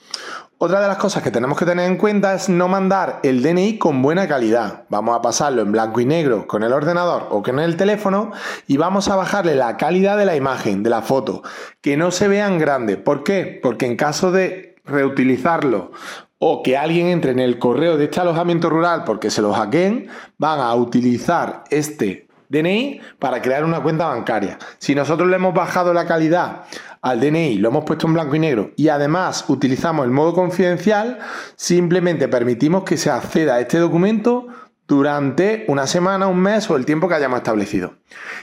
Otra 0.61 0.81
de 0.81 0.89
las 0.89 0.97
cosas 0.97 1.23
que 1.23 1.31
tenemos 1.31 1.57
que 1.57 1.65
tener 1.65 1.89
en 1.89 1.95
cuenta 1.95 2.33
es 2.33 2.49
no 2.49 2.67
mandar 2.67 3.21
el 3.23 3.41
DNI 3.41 3.77
con 3.77 4.01
buena 4.01 4.27
calidad. 4.27 4.83
Vamos 4.89 5.17
a 5.17 5.21
pasarlo 5.21 5.61
en 5.61 5.71
blanco 5.71 6.01
y 6.01 6.05
negro 6.05 6.47
con 6.47 6.63
el 6.63 6.73
ordenador 6.73 7.27
o 7.29 7.41
con 7.41 7.59
el 7.59 7.77
teléfono 7.77 8.33
y 8.67 8.75
vamos 8.75 9.07
a 9.07 9.15
bajarle 9.15 9.55
la 9.55 9.77
calidad 9.77 10.17
de 10.17 10.25
la 10.25 10.35
imagen, 10.35 10.83
de 10.83 10.89
la 10.89 11.01
foto, 11.01 11.43
que 11.79 11.95
no 11.95 12.11
se 12.11 12.27
vean 12.27 12.57
grande. 12.57 12.97
¿Por 12.97 13.23
qué? 13.23 13.57
Porque 13.63 13.85
en 13.85 13.95
caso 13.95 14.33
de 14.33 14.75
reutilizarlo 14.83 15.93
o 16.39 16.61
que 16.61 16.77
alguien 16.77 17.07
entre 17.07 17.31
en 17.31 17.39
el 17.39 17.57
correo 17.57 17.95
de 17.95 18.03
este 18.03 18.19
alojamiento 18.19 18.69
rural 18.69 19.05
porque 19.05 19.29
se 19.29 19.41
lo 19.41 19.53
hackeen, 19.53 20.09
van 20.37 20.59
a 20.59 20.75
utilizar 20.75 21.63
este 21.69 22.27
DNI 22.49 22.99
para 23.19 23.41
crear 23.41 23.63
una 23.63 23.81
cuenta 23.81 24.07
bancaria. 24.07 24.57
Si 24.79 24.95
nosotros 24.95 25.29
le 25.29 25.35
hemos 25.35 25.53
bajado 25.53 25.93
la 25.93 26.05
calidad 26.05 26.63
al 27.01 27.19
DNI, 27.19 27.55
lo 27.59 27.69
hemos 27.69 27.85
puesto 27.85 28.07
en 28.07 28.13
blanco 28.13 28.35
y 28.35 28.39
negro 28.39 28.71
y 28.75 28.89
además 28.89 29.45
utilizamos 29.47 30.05
el 30.05 30.11
modo 30.11 30.33
confidencial, 30.33 31.19
simplemente 31.55 32.27
permitimos 32.27 32.83
que 32.83 32.97
se 32.97 33.09
acceda 33.09 33.55
a 33.55 33.59
este 33.61 33.77
documento 33.77 34.47
durante 34.87 35.65
una 35.67 35.85
semana, 35.85 36.27
un 36.27 36.39
mes 36.39 36.69
o 36.69 36.75
el 36.75 36.85
tiempo 36.85 37.07
que 37.07 37.15
hayamos 37.15 37.37
establecido. 37.37 37.93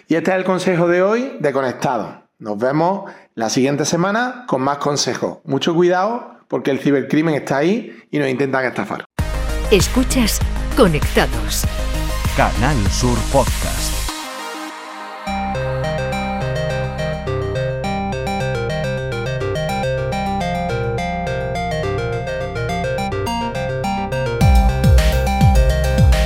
Y 0.07 0.15
este 0.15 0.31
es 0.31 0.37
el 0.37 0.45
consejo 0.45 0.87
de 0.87 1.03
hoy 1.03 1.37
de 1.41 1.53
Conectado. 1.53 2.23
Nos 2.39 2.59
vemos 2.59 3.11
la 3.35 3.51
siguiente 3.51 3.85
semana 3.85 4.45
con 4.47 4.63
más 4.63 4.79
consejos. 4.79 5.39
Mucho 5.45 5.75
cuidado 5.75 6.37
porque 6.49 6.71
el 6.71 6.79
cibercrimen 6.79 7.35
está 7.35 7.59
ahí 7.59 7.97
y 8.11 8.19
nos 8.19 8.29
intentan 8.29 8.65
estafar. 8.65 9.05
Escuchas 9.71 10.39
Conectados. 10.77 11.67
Canal 12.37 12.77
Sur 12.93 13.17
Podcast. 13.33 13.95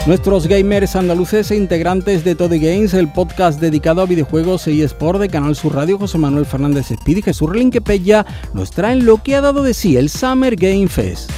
Nuestros 0.08 0.48
gamers 0.48 0.96
andaluces 0.96 1.52
e 1.52 1.56
integrantes 1.56 2.24
de 2.24 2.34
Toddy 2.34 2.58
Games, 2.58 2.92
el 2.94 3.06
podcast 3.06 3.60
dedicado 3.60 4.02
a 4.02 4.06
videojuegos 4.06 4.66
y 4.66 4.82
Sport 4.82 5.20
de 5.20 5.28
Canal 5.28 5.54
Sur 5.54 5.76
Radio, 5.76 5.96
José 5.96 6.18
Manuel 6.18 6.44
Fernández 6.44 6.90
Speed 6.90 7.18
y 7.18 7.22
Jesús 7.22 7.48
Relinquepella, 7.48 8.26
nos 8.52 8.72
traen 8.72 9.06
lo 9.06 9.22
que 9.22 9.36
ha 9.36 9.40
dado 9.40 9.62
de 9.62 9.74
sí 9.74 9.96
el 9.96 10.10
Summer 10.10 10.56
Game 10.56 10.88
Fest. 10.88 11.30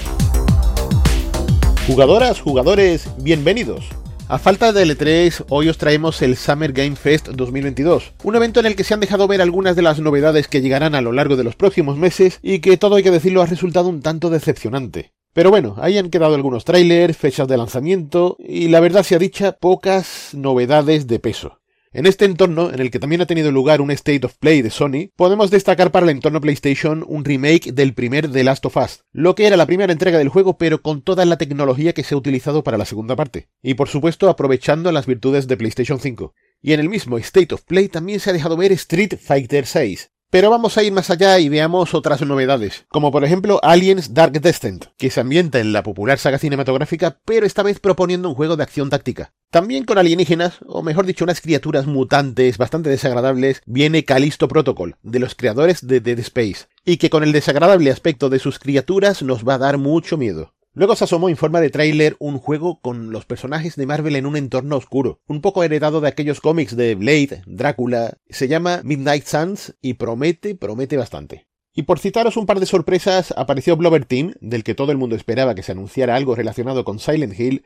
Jugadoras, 1.86 2.40
jugadores, 2.40 3.06
bienvenidos. 3.18 4.01
A 4.32 4.38
falta 4.38 4.72
de 4.72 4.86
L3, 4.86 5.44
hoy 5.50 5.68
os 5.68 5.76
traemos 5.76 6.22
el 6.22 6.38
Summer 6.38 6.72
Game 6.72 6.96
Fest 6.96 7.28
2022, 7.28 8.14
un 8.22 8.34
evento 8.34 8.60
en 8.60 8.64
el 8.64 8.76
que 8.76 8.82
se 8.82 8.94
han 8.94 9.00
dejado 9.00 9.28
ver 9.28 9.42
algunas 9.42 9.76
de 9.76 9.82
las 9.82 10.00
novedades 10.00 10.48
que 10.48 10.62
llegarán 10.62 10.94
a 10.94 11.02
lo 11.02 11.12
largo 11.12 11.36
de 11.36 11.44
los 11.44 11.54
próximos 11.54 11.98
meses 11.98 12.38
y 12.40 12.60
que 12.60 12.78
todo 12.78 12.96
hay 12.96 13.02
que 13.02 13.10
decirlo 13.10 13.42
ha 13.42 13.46
resultado 13.46 13.90
un 13.90 14.00
tanto 14.00 14.30
decepcionante. 14.30 15.12
Pero 15.34 15.50
bueno, 15.50 15.76
ahí 15.76 15.98
han 15.98 16.08
quedado 16.08 16.34
algunos 16.34 16.64
trailers, 16.64 17.14
fechas 17.14 17.46
de 17.46 17.58
lanzamiento 17.58 18.38
y 18.38 18.68
la 18.68 18.80
verdad 18.80 19.02
sea 19.02 19.18
dicha, 19.18 19.52
pocas 19.52 20.30
novedades 20.32 21.06
de 21.06 21.18
peso. 21.18 21.58
En 21.94 22.06
este 22.06 22.24
entorno, 22.24 22.72
en 22.72 22.80
el 22.80 22.90
que 22.90 22.98
también 22.98 23.20
ha 23.20 23.26
tenido 23.26 23.52
lugar 23.52 23.82
un 23.82 23.90
State 23.90 24.24
of 24.24 24.38
Play 24.38 24.62
de 24.62 24.70
Sony, 24.70 25.10
podemos 25.14 25.50
destacar 25.50 25.92
para 25.92 26.04
el 26.04 26.10
entorno 26.10 26.40
PlayStation 26.40 27.04
un 27.06 27.22
remake 27.22 27.70
del 27.70 27.92
primer 27.92 28.32
The 28.32 28.44
Last 28.44 28.64
of 28.64 28.78
Us, 28.78 29.04
lo 29.12 29.34
que 29.34 29.46
era 29.46 29.58
la 29.58 29.66
primera 29.66 29.92
entrega 29.92 30.16
del 30.16 30.30
juego 30.30 30.56
pero 30.56 30.80
con 30.80 31.02
toda 31.02 31.26
la 31.26 31.36
tecnología 31.36 31.92
que 31.92 32.02
se 32.02 32.14
ha 32.14 32.18
utilizado 32.18 32.64
para 32.64 32.78
la 32.78 32.86
segunda 32.86 33.14
parte, 33.14 33.50
y 33.62 33.74
por 33.74 33.90
supuesto 33.90 34.30
aprovechando 34.30 34.90
las 34.90 35.04
virtudes 35.04 35.48
de 35.48 35.58
PlayStation 35.58 36.00
5. 36.00 36.32
Y 36.62 36.72
en 36.72 36.80
el 36.80 36.88
mismo 36.88 37.18
State 37.18 37.54
of 37.54 37.62
Play 37.64 37.88
también 37.88 38.20
se 38.20 38.30
ha 38.30 38.32
dejado 38.32 38.56
ver 38.56 38.72
Street 38.72 39.18
Fighter 39.20 39.66
VI, 39.66 39.98
pero 40.32 40.48
vamos 40.48 40.78
a 40.78 40.82
ir 40.82 40.94
más 40.94 41.10
allá 41.10 41.38
y 41.40 41.50
veamos 41.50 41.92
otras 41.92 42.22
novedades, 42.22 42.86
como 42.88 43.12
por 43.12 43.22
ejemplo 43.22 43.60
Aliens 43.62 44.14
Dark 44.14 44.32
Descent, 44.40 44.86
que 44.96 45.10
se 45.10 45.20
ambienta 45.20 45.60
en 45.60 45.74
la 45.74 45.82
popular 45.82 46.18
saga 46.18 46.38
cinematográfica, 46.38 47.20
pero 47.26 47.44
esta 47.44 47.62
vez 47.62 47.80
proponiendo 47.80 48.30
un 48.30 48.34
juego 48.34 48.56
de 48.56 48.62
acción 48.62 48.88
táctica. 48.88 49.34
También 49.50 49.84
con 49.84 49.98
alienígenas, 49.98 50.60
o 50.64 50.82
mejor 50.82 51.04
dicho, 51.04 51.24
unas 51.24 51.42
criaturas 51.42 51.86
mutantes 51.86 52.56
bastante 52.56 52.88
desagradables, 52.88 53.60
viene 53.66 54.06
Callisto 54.06 54.48
Protocol, 54.48 54.96
de 55.02 55.18
los 55.18 55.34
creadores 55.34 55.86
de 55.86 56.00
Dead 56.00 56.18
Space, 56.20 56.64
y 56.86 56.96
que 56.96 57.10
con 57.10 57.22
el 57.24 57.32
desagradable 57.32 57.90
aspecto 57.90 58.30
de 58.30 58.38
sus 58.38 58.58
criaturas 58.58 59.22
nos 59.22 59.46
va 59.46 59.56
a 59.56 59.58
dar 59.58 59.76
mucho 59.76 60.16
miedo. 60.16 60.54
Luego 60.74 60.96
se 60.96 61.04
asomó 61.04 61.28
en 61.28 61.36
forma 61.36 61.60
de 61.60 61.68
tráiler 61.68 62.16
un 62.18 62.38
juego 62.38 62.80
con 62.80 63.12
los 63.12 63.26
personajes 63.26 63.76
de 63.76 63.84
Marvel 63.84 64.16
en 64.16 64.24
un 64.24 64.36
entorno 64.36 64.78
oscuro, 64.78 65.20
un 65.26 65.42
poco 65.42 65.62
heredado 65.62 66.00
de 66.00 66.08
aquellos 66.08 66.40
cómics 66.40 66.74
de 66.76 66.94
Blade, 66.94 67.42
Drácula, 67.46 68.16
se 68.30 68.48
llama 68.48 68.80
Midnight 68.82 69.26
Suns 69.26 69.76
y 69.82 69.94
promete, 69.94 70.54
promete 70.54 70.96
bastante. 70.96 71.46
Y 71.74 71.82
por 71.82 71.98
citaros 71.98 72.38
un 72.38 72.46
par 72.46 72.58
de 72.58 72.64
sorpresas, 72.64 73.34
apareció 73.36 73.76
Blover 73.76 74.06
Team, 74.06 74.32
del 74.40 74.64
que 74.64 74.74
todo 74.74 74.92
el 74.92 74.98
mundo 74.98 75.14
esperaba 75.14 75.54
que 75.54 75.62
se 75.62 75.72
anunciara 75.72 76.16
algo 76.16 76.34
relacionado 76.34 76.84
con 76.84 76.98
Silent 76.98 77.38
Hill, 77.38 77.64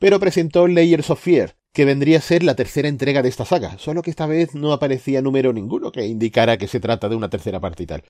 pero 0.00 0.18
presentó 0.18 0.66
Layers 0.66 1.10
of 1.10 1.20
Fear, 1.20 1.56
que 1.72 1.84
vendría 1.84 2.18
a 2.18 2.22
ser 2.22 2.42
la 2.42 2.56
tercera 2.56 2.88
entrega 2.88 3.22
de 3.22 3.28
esta 3.28 3.44
saga, 3.44 3.78
solo 3.78 4.02
que 4.02 4.10
esta 4.10 4.26
vez 4.26 4.56
no 4.56 4.72
aparecía 4.72 5.22
número 5.22 5.52
ninguno 5.52 5.92
que 5.92 6.06
indicara 6.06 6.56
que 6.56 6.66
se 6.66 6.80
trata 6.80 7.08
de 7.08 7.14
una 7.14 7.30
tercera 7.30 7.60
parte 7.60 7.84
y 7.84 7.86
tal. 7.86 8.02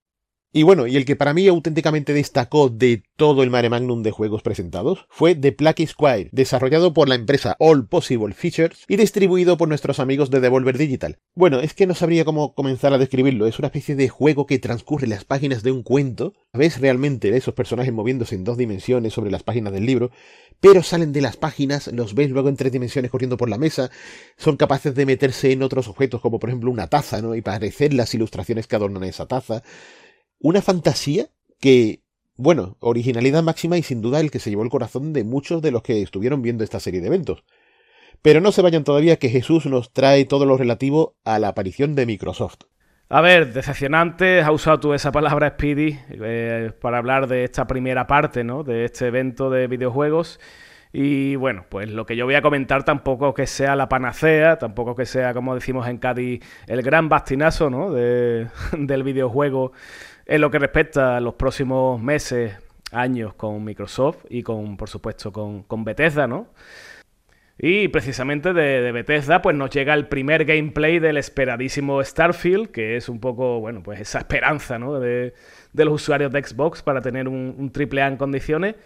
Y 0.51 0.63
bueno, 0.63 0.87
y 0.87 0.97
el 0.97 1.05
que 1.05 1.15
para 1.15 1.35
mí 1.35 1.47
auténticamente 1.47 2.15
destacó 2.15 2.71
de 2.71 3.03
todo 3.17 3.43
el 3.43 3.51
mare 3.51 3.69
magnum 3.69 4.03
de 4.03 4.13
juegos 4.13 4.41
presentados 4.41 5.05
fue 5.11 5.35
The 5.35 5.53
Plague 5.53 5.87
Squire, 5.87 6.31
desarrollado 6.33 6.95
por 6.95 7.07
la 7.07 7.17
empresa 7.17 7.55
All 7.59 7.87
Possible 7.87 8.33
Features 8.33 8.85
y 8.89 8.97
distribuido 8.97 9.59
por 9.59 9.69
nuestros 9.69 10.01
amigos 10.01 10.31
de 10.31 10.41
Devolver 10.41 10.79
Digital. 10.79 11.19
Bueno, 11.35 11.61
es 11.61 11.75
que 11.75 11.87
no 11.87 11.95
sabría 11.95 12.25
cómo 12.25 12.55
comenzar 12.55 12.95
a 12.95 12.99
describirlo, 12.99 13.47
es 13.47 13.59
una 13.59 13.67
especie 13.67 13.95
de 13.95 14.09
juego 14.09 14.47
que 14.47 14.59
transcurre 14.59 15.07
las 15.07 15.27
páginas 15.27 15.63
de 15.63 15.71
un 15.71 15.83
cuento, 15.83 16.33
ves 16.55 16.81
realmente 16.81 17.37
esos 17.37 17.53
personajes 17.53 17.93
moviéndose 17.93 18.35
en 18.35 18.45
dos 18.45 18.57
dimensiones 18.57 19.13
sobre 19.13 19.31
las 19.31 19.43
páginas 19.43 19.75
del 19.75 19.85
libro, 19.85 20.11
pero 20.61 20.83
salen 20.83 21.13
de 21.13 21.21
las 21.21 21.37
páginas, 21.37 21.89
los 21.89 22.15
ves 22.15 22.31
luego 22.31 22.49
en 22.49 22.57
tres 22.57 22.73
dimensiones 22.73 23.11
corriendo 23.11 23.37
por 23.37 23.51
la 23.51 23.59
mesa, 23.59 23.91
son 24.39 24.57
capaces 24.57 24.95
de 24.95 25.05
meterse 25.05 25.53
en 25.53 25.63
otros 25.63 25.89
objetos 25.89 26.23
como 26.23 26.39
por 26.39 26.49
ejemplo 26.49 26.71
una 26.71 26.87
taza, 26.87 27.21
¿no? 27.21 27.35
Y 27.35 27.43
parecer 27.43 27.93
las 27.93 28.15
ilustraciones 28.15 28.67
que 28.67 28.77
adornan 28.77 29.05
esa 29.05 29.27
taza 29.27 29.63
una 30.41 30.63
fantasía 30.63 31.27
que, 31.61 32.03
bueno, 32.37 32.77
originalidad 32.81 33.43
máxima 33.43 33.79
y 33.79 33.83
sin 33.83 34.01
duda 34.01 34.21
el 34.21 34.31
que 34.31 34.39
se 34.39 34.51
llevó 34.51 34.63
el 34.63 34.71
corazón 34.71 35.13
de 35.13 35.25
muchos 35.25 35.63
de 35.63 35.71
los 35.71 35.83
que 35.83 36.03
estuvieron 36.03 36.43
viendo 36.43 36.65
esta 36.65 36.81
serie 36.81 37.01
de 37.01 37.09
eventos. 37.09 37.45
Pero 38.23 38.41
no 38.41 38.53
se 38.53 38.63
vayan 38.63 38.85
todavía 38.85 39.19
que 39.19 39.29
Jesús 39.29 39.67
nos 39.67 39.93
trae 39.93 40.25
todo 40.25 40.45
lo 40.45 40.57
relativo 40.57 41.17
a 41.25 41.39
la 41.39 41.49
aparición 41.49 41.95
de 41.95 42.07
Microsoft. 42.07 42.63
A 43.11 43.23
ver, 43.23 43.55
decepcionante, 43.55 44.41
has 44.41 44.51
usado 44.51 44.81
tú 44.81 44.93
esa 44.93 45.13
palabra 45.13 45.51
Speedy 45.51 45.99
eh, 46.11 46.73
para 46.81 46.99
hablar 46.99 47.27
de 47.27 47.45
esta 47.45 47.67
primera 47.67 48.07
parte, 48.07 48.45
¿no? 48.45 48.65
De 48.65 48.85
este 48.85 49.07
evento 49.07 49.49
de 49.49 49.67
videojuegos. 49.67 50.39
Y 50.93 51.37
bueno, 51.37 51.65
pues 51.69 51.91
lo 51.91 52.07
que 52.07 52.17
yo 52.17 52.25
voy 52.25 52.35
a 52.35 52.43
comentar 52.43 52.85
tampoco 52.85 53.35
que 53.35 53.47
sea 53.47 53.77
la 53.77 53.89
panacea, 53.89 54.59
tampoco 54.59 54.95
que 54.95 55.07
sea, 55.07 55.33
como 55.33 55.55
decimos 55.55 55.87
en 55.87 55.99
Cádiz, 55.99 56.41
el 56.67 56.83
gran 56.83 57.09
bastinazo, 57.09 57.71
¿no? 57.71 57.93
De, 57.93 58.49
del 58.77 59.03
videojuego 59.03 59.73
en 60.29 60.41
lo 60.43 60.51
que 60.51 60.59
respecta 60.59 61.17
a 61.17 61.21
los 61.21 61.35
próximos 61.35 62.01
meses, 62.01 62.55
años 62.93 63.35
con 63.35 63.65
Microsoft 63.65 64.25
y 64.29 64.43
con, 64.43 64.77
por 64.77 64.89
supuesto, 64.89 65.33
con, 65.33 65.63
con 65.63 65.85
Bethesda, 65.85 66.27
¿no? 66.27 66.49
Y 67.61 67.89
precisamente 67.89 68.53
de, 68.53 68.93
Bethesda, 68.93 69.43
pues 69.43 69.57
nos 69.57 69.71
llega 69.71 69.93
el 69.95 70.07
primer 70.07 70.45
gameplay 70.45 71.01
del 71.01 71.17
esperadísimo 71.17 72.05
Starfield, 72.05 72.69
que 72.71 72.97
es 72.97 73.09
un 73.09 73.19
poco, 73.19 73.59
bueno, 73.59 73.83
pues 73.83 74.01
esa 74.01 74.19
esperanza, 74.21 74.79
¿no? 74.79 75.01
De, 75.01 75.35
los 75.73 75.95
usuarios 75.95 76.31
de 76.31 76.45
Xbox 76.45 76.83
para 76.83 77.01
tener 77.01 77.27
un, 77.27 77.71
triple 77.73 78.03
A 78.03 78.07
en 78.07 78.17
condiciones. 78.17 78.77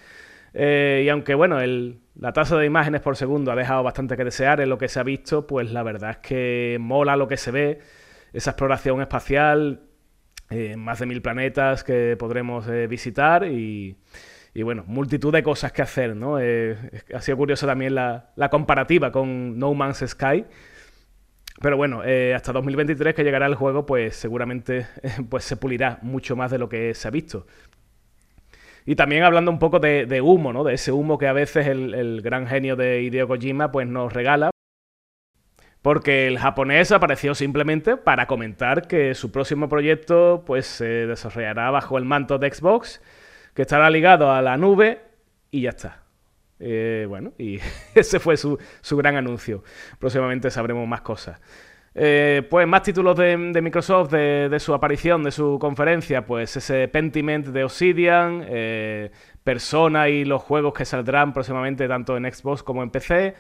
Eh, 0.55 1.03
y 1.05 1.09
aunque, 1.11 1.35
bueno, 1.35 1.61
el, 1.61 2.01
la 2.15 2.33
tasa 2.33 2.57
de 2.57 2.65
imágenes 2.67 3.03
por 3.03 3.17
segundo 3.17 3.53
ha 3.53 3.57
dejado 3.57 3.83
bastante 3.83 4.17
que 4.17 4.25
desear 4.25 4.61
en 4.61 4.71
lo 4.71 4.79
que 4.79 4.89
se 4.89 5.01
ha 5.01 5.03
visto, 5.03 5.47
pues 5.47 5.71
la 5.71 5.83
verdad 5.83 6.11
es 6.13 6.17
que 6.19 6.79
mola 6.81 7.17
lo 7.17 7.29
que 7.29 7.37
se 7.37 7.51
ve, 7.51 7.81
esa 8.33 8.53
exploración 8.53 9.03
espacial, 9.03 9.83
eh, 10.55 10.77
más 10.77 10.99
de 10.99 11.07
mil 11.07 11.23
planetas 11.23 11.85
que 11.85 12.17
podremos 12.19 12.69
eh, 12.69 12.87
visitar 12.87 13.45
y, 13.45 13.97
bueno, 14.63 14.85
multitud 14.87 15.33
de 15.33 15.43
cosas 15.43 15.73
que 15.73 15.83
hacer, 15.83 16.15
¿no? 16.15 16.39
Eh, 16.39 16.77
ha 17.15 17.21
sido 17.21 17.37
curioso 17.39 17.67
también 17.67 17.95
la, 17.95 18.33
comparativa 18.51 19.11
con 19.11 19.59
No 19.59 19.75
Man's 19.75 20.05
Sky. 20.07 20.45
Pero 21.61 21.77
bueno, 21.77 22.03
hasta 22.35 22.53
2023 22.53 23.15
que 23.15 23.23
llegará 23.23 23.47
el 23.47 23.55
juego, 23.55 23.87
pues 23.87 24.17
seguramente 24.17 24.87
pues 25.29 25.45
se 25.45 25.57
pulirá 25.57 25.99
mucho 26.03 26.35
más 26.35 26.51
de 26.51 26.59
lo 26.59 26.69
que 26.69 26.95
se 26.95 27.09
ha 27.09 27.11
visto. 27.11 27.47
Y 28.85 28.97
también 28.97 29.23
hablando 29.23 29.51
un 29.51 29.59
poco 29.59 29.79
de, 29.79 30.21
humo, 30.21 30.53
¿no? 30.53 30.65
De 30.65 30.75
ese 30.75 30.93
humo 30.93 31.19
que 31.19 31.29
a 31.29 31.33
veces 31.33 31.69
el, 31.69 31.95
el, 31.95 32.21
gran 32.21 32.47
genio 32.47 32.75
de 32.75 33.03
Hideo 33.03 33.29
Kojima 33.29 33.71
pues 33.71 33.87
nos 33.87 34.13
regala 34.13 34.52
porque 35.83 36.29
el 36.29 36.39
japonés 36.39 36.93
apareció 36.93 37.35
simplemente 37.35 37.97
para 37.97 38.27
comentar 38.27 38.87
que 38.87 39.15
su 39.15 39.33
próximo 39.33 39.69
proyecto 39.69 40.45
pues 40.47 40.67
se 40.67 40.85
desarrollará 40.85 41.71
bajo 41.71 41.99
el 41.99 42.05
manto 42.05 42.39
de 42.39 42.53
Xbox, 42.53 43.03
que 43.53 43.63
estará 43.63 43.91
ligado 43.91 44.31
a 44.31 44.41
la 44.43 44.57
nube 44.57 45.03
y 45.51 45.63
ya 45.63 45.71
está. 45.71 46.03
Eh, 46.61 47.07
bueno, 47.09 47.33
y 47.37 47.59
ese 47.97 48.21
fue 48.21 48.37
su, 48.37 48.59
gran 48.93 49.17
anuncio. 49.17 49.65
Próximamente 49.99 50.51
sabremos 50.53 50.87
más 50.87 51.01
cosas. 51.01 51.41
Eh, 51.95 52.47
pues 52.49 52.67
más 52.67 52.83
títulos 52.83 53.17
de, 53.19 53.37
Microsoft, 53.37 54.13
de, 54.13 54.57
su 54.61 54.73
aparición, 54.73 55.25
de 55.25 55.33
su 55.33 55.59
conferencia, 55.61 56.25
pues 56.25 56.57
ese 56.57 56.87
Pentiment 56.89 57.49
de 57.49 57.65
Obsidian, 57.65 58.47
Persona 59.45 60.09
y 60.09 60.25
los 60.25 60.41
juegos 60.41 60.73
que 60.73 60.85
saldrán 60.85 61.35
próximamente 61.35 61.89
tanto 61.89 62.17
en 62.17 62.33
Xbox 62.33 62.63
como 62.63 62.85
en 62.85 62.91
PC. 62.91 63.35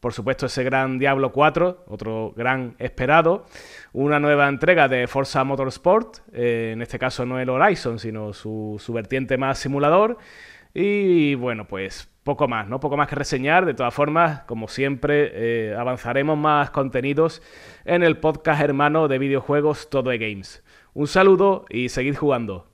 Por 0.00 0.14
supuesto, 0.14 0.46
ese 0.46 0.64
gran 0.64 0.98
Diablo 0.98 1.30
4, 1.30 1.84
otro 1.86 2.32
gran 2.34 2.74
esperado. 2.78 3.44
Una 3.92 4.18
nueva 4.18 4.48
entrega 4.48 4.88
de 4.88 5.06
Forza 5.06 5.44
Motorsport, 5.44 6.18
eh, 6.32 6.70
en 6.72 6.80
este 6.80 6.98
caso 6.98 7.26
no 7.26 7.38
el 7.38 7.50
Horizon, 7.50 7.98
sino 7.98 8.32
su, 8.32 8.80
vertiente 8.94 9.36
más 9.36 9.58
simulador. 9.58 10.16
Y 10.72 11.34
bueno, 11.34 11.66
pues 11.66 12.08
poco 12.24 12.48
más, 12.48 12.66
¿no? 12.66 12.80
Poco 12.80 12.96
más 12.96 13.08
que 13.08 13.16
reseñar. 13.16 13.66
De 13.66 13.74
todas 13.74 13.92
formas, 13.92 14.40
como 14.44 14.68
siempre, 14.68 15.32
eh, 15.34 15.76
avanzaremos 15.76 16.38
más 16.38 16.70
contenidos 16.70 17.42
en 17.84 18.02
el 18.02 18.16
podcast 18.16 18.62
hermano 18.62 19.06
de 19.06 19.18
videojuegos 19.18 19.90
Todo 19.90 20.10
de 20.10 20.18
Games. 20.18 20.64
Un 20.94 21.08
saludo 21.08 21.66
y 21.68 21.90
seguid 21.90 22.16
jugando. 22.16 22.69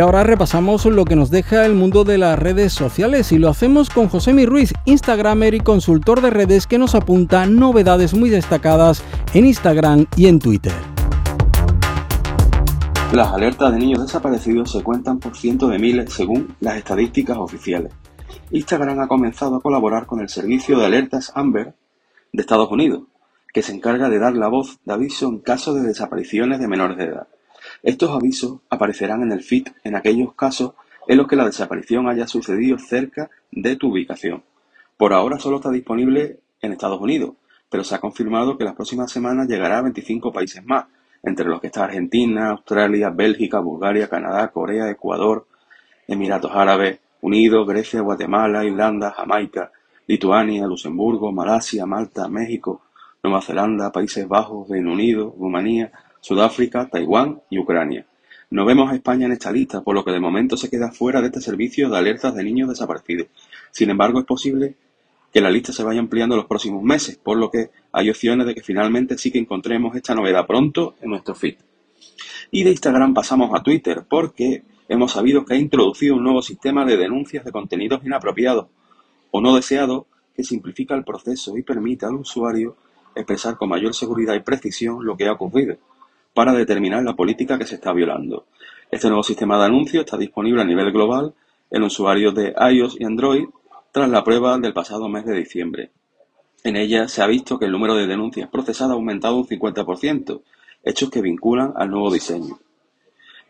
Y 0.00 0.02
ahora 0.02 0.24
repasamos 0.24 0.86
lo 0.86 1.04
que 1.04 1.14
nos 1.14 1.28
deja 1.28 1.66
el 1.66 1.74
mundo 1.74 2.04
de 2.04 2.16
las 2.16 2.38
redes 2.38 2.72
sociales 2.72 3.32
y 3.32 3.38
lo 3.38 3.50
hacemos 3.50 3.90
con 3.90 4.08
José 4.08 4.32
Mi 4.32 4.46
Ruiz, 4.46 4.72
Instagramer 4.86 5.52
y 5.52 5.60
consultor 5.60 6.22
de 6.22 6.30
redes 6.30 6.66
que 6.66 6.78
nos 6.78 6.94
apunta 6.94 7.44
novedades 7.44 8.14
muy 8.14 8.30
destacadas 8.30 9.04
en 9.34 9.44
Instagram 9.44 10.06
y 10.16 10.28
en 10.28 10.38
Twitter. 10.38 10.72
Las 13.12 13.30
alertas 13.30 13.72
de 13.74 13.78
niños 13.78 14.00
desaparecidos 14.00 14.72
se 14.72 14.82
cuentan 14.82 15.18
por 15.18 15.36
cientos 15.36 15.70
de 15.70 15.78
miles 15.78 16.14
según 16.14 16.56
las 16.60 16.78
estadísticas 16.78 17.36
oficiales. 17.36 17.92
Instagram 18.52 19.00
ha 19.00 19.06
comenzado 19.06 19.56
a 19.56 19.60
colaborar 19.60 20.06
con 20.06 20.20
el 20.20 20.30
servicio 20.30 20.78
de 20.78 20.86
alertas 20.86 21.30
Amber 21.34 21.74
de 22.32 22.40
Estados 22.40 22.70
Unidos, 22.70 23.02
que 23.52 23.60
se 23.60 23.74
encarga 23.74 24.08
de 24.08 24.18
dar 24.18 24.32
la 24.32 24.48
voz 24.48 24.78
de 24.82 24.94
aviso 24.94 25.28
en 25.28 25.40
caso 25.40 25.74
de 25.74 25.82
desapariciones 25.82 26.58
de 26.58 26.68
menores 26.68 26.96
de 26.96 27.04
edad. 27.04 27.26
Estos 27.82 28.10
avisos 28.10 28.60
aparecerán 28.68 29.22
en 29.22 29.32
el 29.32 29.42
feed 29.42 29.68
en 29.84 29.96
aquellos 29.96 30.34
casos 30.34 30.74
en 31.08 31.16
los 31.16 31.26
que 31.26 31.36
la 31.36 31.46
desaparición 31.46 32.08
haya 32.08 32.26
sucedido 32.26 32.78
cerca 32.78 33.30
de 33.50 33.76
tu 33.76 33.90
ubicación. 33.90 34.42
Por 34.96 35.12
ahora 35.12 35.38
solo 35.38 35.56
está 35.56 35.70
disponible 35.70 36.40
en 36.60 36.72
Estados 36.72 37.00
Unidos, 37.00 37.34
pero 37.70 37.84
se 37.84 37.94
ha 37.94 38.00
confirmado 38.00 38.58
que 38.58 38.64
las 38.64 38.74
próximas 38.74 39.10
semanas 39.10 39.48
llegará 39.48 39.78
a 39.78 39.82
25 39.82 40.32
países 40.32 40.64
más, 40.64 40.86
entre 41.22 41.46
los 41.46 41.60
que 41.60 41.68
está 41.68 41.84
Argentina, 41.84 42.50
Australia, 42.50 43.10
Bélgica, 43.10 43.60
Bulgaria, 43.60 44.08
Canadá, 44.08 44.48
Corea, 44.48 44.90
Ecuador, 44.90 45.46
Emiratos 46.06 46.50
Árabes 46.54 46.98
Unidos, 47.22 47.66
Grecia, 47.66 48.00
Guatemala, 48.00 48.64
Irlanda, 48.64 49.10
Jamaica, 49.12 49.70
Lituania, 50.06 50.66
Luxemburgo, 50.66 51.30
Malasia, 51.30 51.86
Malta, 51.86 52.28
México, 52.28 52.82
Nueva 53.22 53.42
Zelanda, 53.42 53.92
Países 53.92 54.26
Bajos, 54.26 54.68
Reino 54.68 54.92
Unido, 54.92 55.34
Rumanía, 55.38 55.92
Sudáfrica, 56.20 56.88
Taiwán 56.88 57.40
y 57.50 57.58
Ucrania. 57.58 58.06
No 58.50 58.64
vemos 58.64 58.90
a 58.90 58.94
España 58.94 59.26
en 59.26 59.32
esta 59.32 59.52
lista, 59.52 59.80
por 59.80 59.94
lo 59.94 60.04
que 60.04 60.10
de 60.10 60.20
momento 60.20 60.56
se 60.56 60.68
queda 60.68 60.90
fuera 60.90 61.20
de 61.20 61.28
este 61.28 61.40
servicio 61.40 61.88
de 61.88 61.96
alertas 61.96 62.34
de 62.34 62.44
niños 62.44 62.68
desaparecidos. 62.68 63.28
Sin 63.70 63.90
embargo, 63.90 64.18
es 64.18 64.26
posible 64.26 64.74
que 65.32 65.40
la 65.40 65.50
lista 65.50 65.72
se 65.72 65.84
vaya 65.84 66.00
ampliando 66.00 66.36
los 66.36 66.46
próximos 66.46 66.82
meses, 66.82 67.16
por 67.16 67.38
lo 67.38 67.50
que 67.50 67.70
hay 67.92 68.10
opciones 68.10 68.46
de 68.46 68.54
que 68.54 68.62
finalmente 68.62 69.16
sí 69.16 69.30
que 69.30 69.38
encontremos 69.38 69.94
esta 69.94 70.14
novedad 70.14 70.46
pronto 70.46 70.96
en 71.00 71.10
nuestro 71.10 71.34
feed. 71.34 71.56
Y 72.50 72.64
de 72.64 72.70
Instagram 72.70 73.14
pasamos 73.14 73.50
a 73.54 73.62
Twitter, 73.62 74.04
porque 74.08 74.64
hemos 74.88 75.12
sabido 75.12 75.44
que 75.44 75.54
ha 75.54 75.58
introducido 75.58 76.16
un 76.16 76.24
nuevo 76.24 76.42
sistema 76.42 76.84
de 76.84 76.96
denuncias 76.96 77.44
de 77.44 77.52
contenidos 77.52 78.04
inapropiados 78.04 78.66
o 79.30 79.40
no 79.40 79.54
deseados 79.54 80.06
que 80.34 80.42
simplifica 80.42 80.96
el 80.96 81.04
proceso 81.04 81.56
y 81.56 81.62
permite 81.62 82.06
al 82.06 82.16
usuario 82.16 82.76
expresar 83.14 83.56
con 83.56 83.68
mayor 83.68 83.94
seguridad 83.94 84.34
y 84.34 84.40
precisión 84.40 85.04
lo 85.04 85.16
que 85.16 85.28
ha 85.28 85.32
ocurrido 85.32 85.78
para 86.34 86.52
determinar 86.52 87.02
la 87.02 87.14
política 87.14 87.58
que 87.58 87.66
se 87.66 87.76
está 87.76 87.92
violando. 87.92 88.46
Este 88.90 89.08
nuevo 89.08 89.22
sistema 89.22 89.58
de 89.58 89.66
anuncios 89.66 90.04
está 90.04 90.16
disponible 90.16 90.62
a 90.62 90.64
nivel 90.64 90.92
global 90.92 91.34
en 91.70 91.82
usuarios 91.82 92.34
de 92.34 92.54
iOS 92.72 92.96
y 92.98 93.04
Android 93.04 93.44
tras 93.92 94.08
la 94.08 94.24
prueba 94.24 94.58
del 94.58 94.72
pasado 94.72 95.08
mes 95.08 95.24
de 95.24 95.36
diciembre. 95.36 95.90
En 96.62 96.76
ella 96.76 97.08
se 97.08 97.22
ha 97.22 97.26
visto 97.26 97.58
que 97.58 97.64
el 97.64 97.72
número 97.72 97.94
de 97.94 98.06
denuncias 98.06 98.48
procesadas 98.50 98.92
ha 98.92 98.94
aumentado 98.94 99.36
un 99.36 99.46
50%, 99.46 100.42
hechos 100.84 101.10
que 101.10 101.22
vinculan 101.22 101.72
al 101.76 101.90
nuevo 101.90 102.12
diseño. 102.12 102.58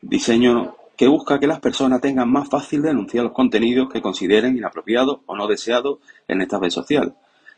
Diseño 0.01 0.77
que 0.97 1.09
busca 1.09 1.41
que 1.41 1.47
las 1.47 1.61
personas 1.61 2.01
tengan 2.01 2.31
más 2.31 2.49
fácil 2.49 2.83
denunciar 2.83 3.25
los 3.25 3.33
contenidos 3.33 3.91
que 3.91 4.03
consideren 4.03 4.57
inapropiados 4.57 5.21
o 5.27 5.37
no 5.37 5.47
deseados 5.47 5.99
en 6.29 6.43
esta 6.43 6.59
red 6.59 6.71
social. 6.71 7.15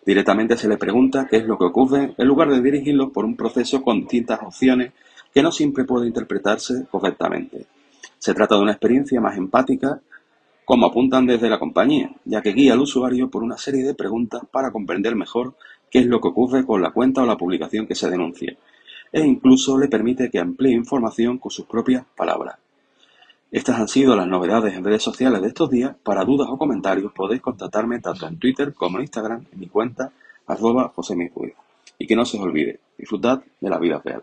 Directamente 0.07 0.57
se 0.57 0.69
le 0.69 0.77
pregunta 0.77 1.27
qué 1.29 1.39
es 1.39 1.45
lo 1.45 1.59
que 1.59 1.65
ocurre 1.65 2.15
en 2.17 2.27
lugar 2.27 2.49
de 2.51 2.63
dirigirlos 2.63 3.11
por 3.11 3.25
un 3.25 3.37
proceso 3.37 3.83
con 3.83 4.01
distintas 4.01 4.41
opciones 4.43 4.93
que 5.33 5.43
no 5.43 5.53
siempre 5.53 5.85
puede 5.85 6.07
interpretarse 6.07 6.87
correctamente. 6.91 7.67
Se 8.19 8.35
trata 8.35 8.57
de 8.57 8.63
una 8.63 8.73
experiencia 8.73 9.21
más 9.21 9.37
empática, 9.37 10.01
como 10.65 10.87
apuntan 10.87 11.27
desde 11.27 11.51
la 11.51 11.59
compañía, 11.59 12.11
ya 12.25 12.41
que 12.41 12.53
guía 12.53 12.75
al 12.75 12.81
usuario 12.81 13.29
por 13.29 13.43
una 13.43 13.59
serie 13.59 13.85
de 13.85 13.95
preguntas 13.95 14.43
para 14.51 14.71
comprender 14.71 15.17
mejor 15.17 15.55
qué 15.91 16.01
es 16.01 16.07
lo 16.07 16.21
que 16.21 16.29
ocurre 16.29 16.65
con 16.65 16.83
la 16.83 16.93
cuenta 16.93 17.23
o 17.23 17.27
la 17.27 17.37
publicación 17.37 17.87
que 17.87 17.95
se 17.95 18.09
denuncia, 18.09 18.57
e 19.13 19.21
incluso 19.21 19.79
le 19.79 19.89
permite 19.89 20.31
que 20.31 20.39
amplíe 20.39 20.73
información 20.73 21.39
con 21.39 21.51
sus 21.51 21.67
propias 21.67 22.05
palabras. 22.17 22.57
Estas 23.51 23.79
han 23.79 23.89
sido 23.89 24.17
las 24.17 24.27
novedades 24.27 24.75
en 24.75 24.83
redes 24.83 25.03
sociales 25.03 25.43
de 25.43 25.49
estos 25.49 25.69
días. 25.69 25.95
Para 26.03 26.25
dudas 26.25 26.49
o 26.51 26.57
comentarios 26.57 27.13
podéis 27.13 27.43
contactarme 27.43 28.01
tanto 28.01 28.27
en 28.27 28.39
Twitter 28.39 28.73
como 28.73 28.97
en 28.97 29.03
Instagram 29.03 29.45
en 29.53 29.61
mi 29.61 29.67
cuenta 29.67 30.11
arroba 30.47 30.91
José 30.95 31.15
Y 31.99 32.07
que 32.07 32.17
no 32.17 32.25
se 32.25 32.39
os 32.39 32.45
olvide, 32.45 32.81
disfrutad 32.97 33.43
de 33.61 33.69
la 33.69 33.79
vida 33.79 34.01
real. 34.03 34.23